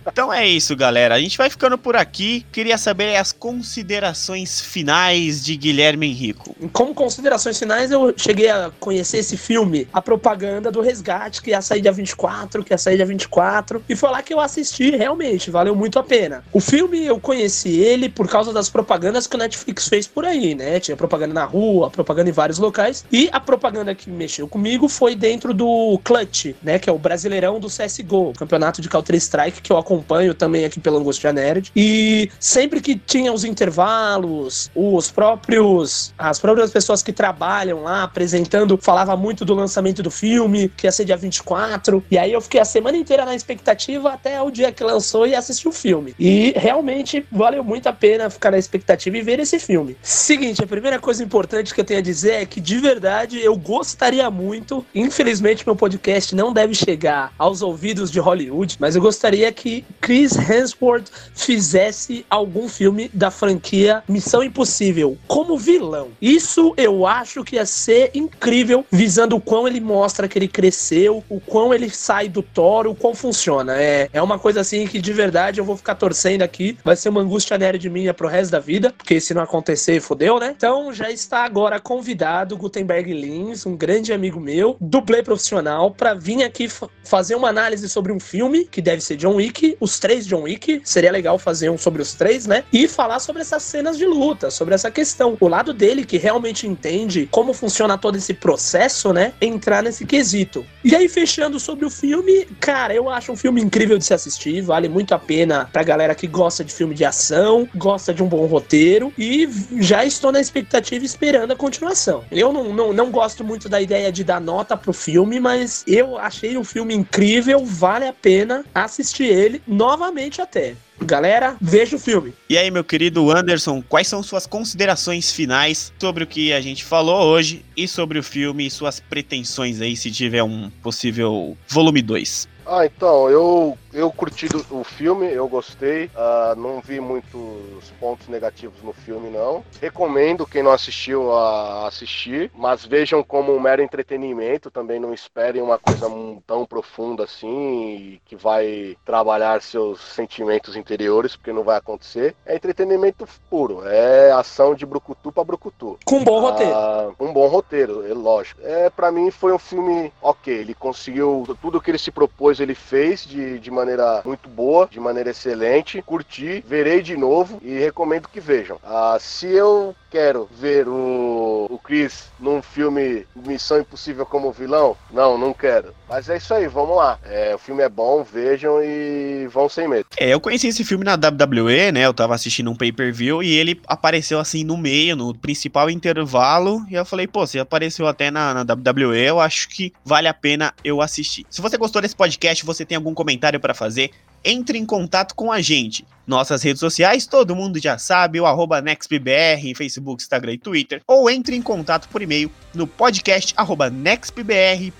[0.07, 1.15] então é isso, galera.
[1.15, 2.45] A gente vai ficando por aqui.
[2.51, 6.55] Queria saber as considerações finais de Guilherme Henrico.
[6.71, 11.61] Como considerações finais, eu cheguei a conhecer esse filme, a propaganda do Resgate, que ia
[11.61, 15.51] sair dia 24, que ia sair dia 24, e foi lá que eu assisti, realmente,
[15.51, 16.43] valeu muito a pena.
[16.53, 20.55] O filme, eu conheci ele por causa das propagandas que o Netflix fez por aí,
[20.55, 20.79] né?
[20.79, 25.15] Tinha propaganda na rua, propaganda em vários locais, e a propaganda que mexeu comigo foi
[25.15, 26.77] dentro do Clutch, né?
[26.77, 30.99] Que é o Brasileirão do CSGO, campeonato de Counter-Strike, que eu acompanho também aqui pela
[30.99, 31.71] Angústia Nerd.
[31.75, 36.13] E sempre que tinha os intervalos, os próprios.
[36.17, 40.91] As próprias pessoas que trabalham lá apresentando, falava muito do lançamento do filme, que ia
[40.91, 42.03] ser dia 24.
[42.11, 45.35] E aí eu fiquei a semana inteira na expectativa até o dia que lançou e
[45.35, 46.13] assisti o filme.
[46.19, 49.95] E realmente valeu muito a pena ficar na expectativa e ver esse filme.
[50.01, 53.55] Seguinte, a primeira coisa importante que eu tenho a dizer é que de verdade eu
[53.55, 59.51] gostaria muito, infelizmente meu podcast não deve chegar aos ouvidos de Hollywood, mas eu gostaria
[59.51, 66.09] que Chris Hemsworth fizesse algum filme da franquia Missão Impossível como vilão.
[66.21, 71.23] Isso eu acho que ia ser incrível, visando o quão ele mostra que ele cresceu,
[71.29, 73.75] o quão ele sai do Thor, o quão funciona.
[73.75, 76.77] É, é uma coisa assim que de verdade eu vou ficar torcendo aqui.
[76.83, 80.39] Vai ser uma angústia nerd minha pro resto da vida, porque se não acontecer, fodeu,
[80.39, 80.53] né?
[80.55, 86.43] Então já está agora convidado Gutenberg Lins, um grande amigo meu, dublê profissional, para vim
[86.43, 86.69] aqui
[87.03, 90.81] fazer uma análise sobre um filme que deve ser John Wick, os três John Wick.
[90.83, 92.63] Seria legal fazer um sobre os três, né?
[92.71, 95.37] E falar sobre essas cenas de luta, sobre essa questão.
[95.39, 99.33] O lado dele que realmente entende como funciona todo esse processo, né?
[99.41, 100.65] Entrar nesse quesito.
[100.83, 104.61] E aí, fechando sobre o filme, cara, eu acho um filme incrível de se assistir.
[104.61, 108.27] Vale muito a pena pra galera que gosta de filme de ação, gosta de um
[108.27, 109.11] bom roteiro.
[109.17, 112.23] E já estou na expectativa esperando a continuação.
[112.31, 116.04] Eu não, não, não gosto muito da ideia de dar nota pro filme, mas eu
[116.17, 120.75] achei um filme incrível, vale a pena assistir ele novamente até.
[121.01, 122.33] Galera, veja o filme.
[122.49, 126.85] E aí, meu querido Anderson, quais são suas considerações finais sobre o que a gente
[126.85, 132.01] falou hoje e sobre o filme e suas pretensões aí se tiver um possível volume
[132.01, 132.47] 2?
[132.65, 136.05] Ah, então, eu, eu curti o filme, eu gostei.
[136.07, 139.63] Uh, não vi muitos pontos negativos no filme, não.
[139.79, 144.71] Recomendo quem não assistiu a assistir, mas vejam como um mero entretenimento.
[144.71, 146.07] Também não esperem uma coisa
[146.47, 152.35] tão profunda assim, que vai trabalhar seus sentimentos interiores, porque não vai acontecer.
[152.45, 155.99] É entretenimento puro, é ação de brucutu pra brucutu.
[156.03, 156.73] Com um bom roteiro.
[156.73, 158.61] Uh, um bom roteiro, é lógico.
[158.63, 162.75] É, para mim foi um filme ok, ele conseguiu tudo que ele se propôs ele
[162.75, 166.01] fez de, de maneira muito boa, de maneira excelente.
[166.01, 168.79] Curti, verei de novo e recomendo que vejam.
[168.83, 175.37] Ah, se eu quero ver o, o Chris num filme Missão Impossível como vilão, não,
[175.37, 175.93] não quero.
[176.07, 177.19] Mas é isso aí, vamos lá.
[177.25, 180.05] É, o filme é bom, vejam e vão sem medo.
[180.17, 182.05] É, eu conheci esse filme na WWE, né?
[182.05, 186.85] Eu tava assistindo um pay-per-view e ele apareceu assim no meio, no principal intervalo.
[186.89, 190.33] E eu falei, pô, se apareceu até na, na WWE, eu acho que vale a
[190.33, 191.45] pena eu assistir.
[191.49, 194.11] Se você gostou desse podcast, você tem algum comentário para fazer,
[194.45, 196.05] entre em contato com a gente.
[196.27, 201.01] Nossas redes sociais, todo mundo já sabe, o arroba NextBR Facebook, Instagram e Twitter.
[201.07, 204.91] Ou entre em contato por e-mail no podcast arroba nextbr.com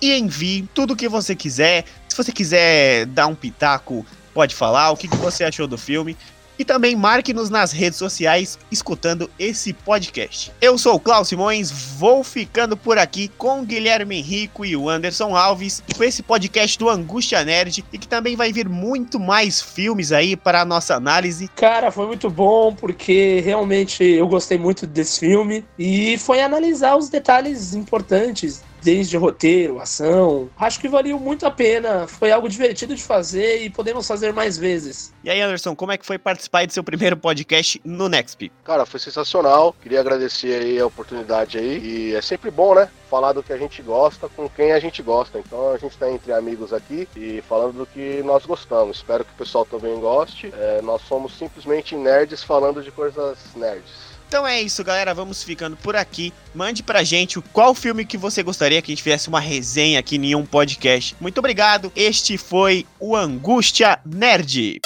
[0.00, 1.84] e envie tudo o que você quiser.
[2.08, 6.16] Se você quiser dar um pitaco, pode falar o que, que você achou do filme.
[6.58, 10.52] E também marque-nos nas redes sociais escutando esse podcast.
[10.60, 14.88] Eu sou o Klaus Simões, vou ficando por aqui com o Guilherme Henrico e o
[14.88, 19.60] Anderson Alves com esse podcast do Angústia Nerd e que também vai vir muito mais
[19.60, 21.48] filmes aí para a nossa análise.
[21.56, 27.08] Cara, foi muito bom porque realmente eu gostei muito desse filme e foi analisar os
[27.08, 30.48] detalhes importantes desde roteiro, ação.
[30.56, 32.06] Acho que valeu muito a pena.
[32.06, 35.12] Foi algo divertido de fazer e podemos fazer mais vezes.
[35.24, 38.52] E aí, Anderson, como é que foi participar do seu primeiro podcast no Nexp?
[38.62, 39.74] Cara, foi sensacional.
[39.82, 41.78] Queria agradecer aí a oportunidade aí.
[41.78, 42.88] E é sempre bom, né?
[43.10, 45.40] Falar do que a gente gosta com quem a gente gosta.
[45.40, 48.98] Então a gente tá entre amigos aqui e falando do que nós gostamos.
[48.98, 50.54] Espero que o pessoal também goste.
[50.56, 54.05] É, nós somos simplesmente nerds falando de coisas nerds.
[54.28, 55.14] Então é isso, galera.
[55.14, 56.32] Vamos ficando por aqui.
[56.54, 60.16] Mande pra gente qual filme que você gostaria que a gente fizesse uma resenha aqui
[60.16, 61.16] em um podcast.
[61.20, 61.92] Muito obrigado.
[61.94, 64.80] Este foi o Angústia Nerd.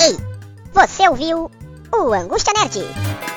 [0.00, 0.16] Ei,
[0.72, 1.50] você ouviu
[1.92, 3.27] o Angústia Nerd?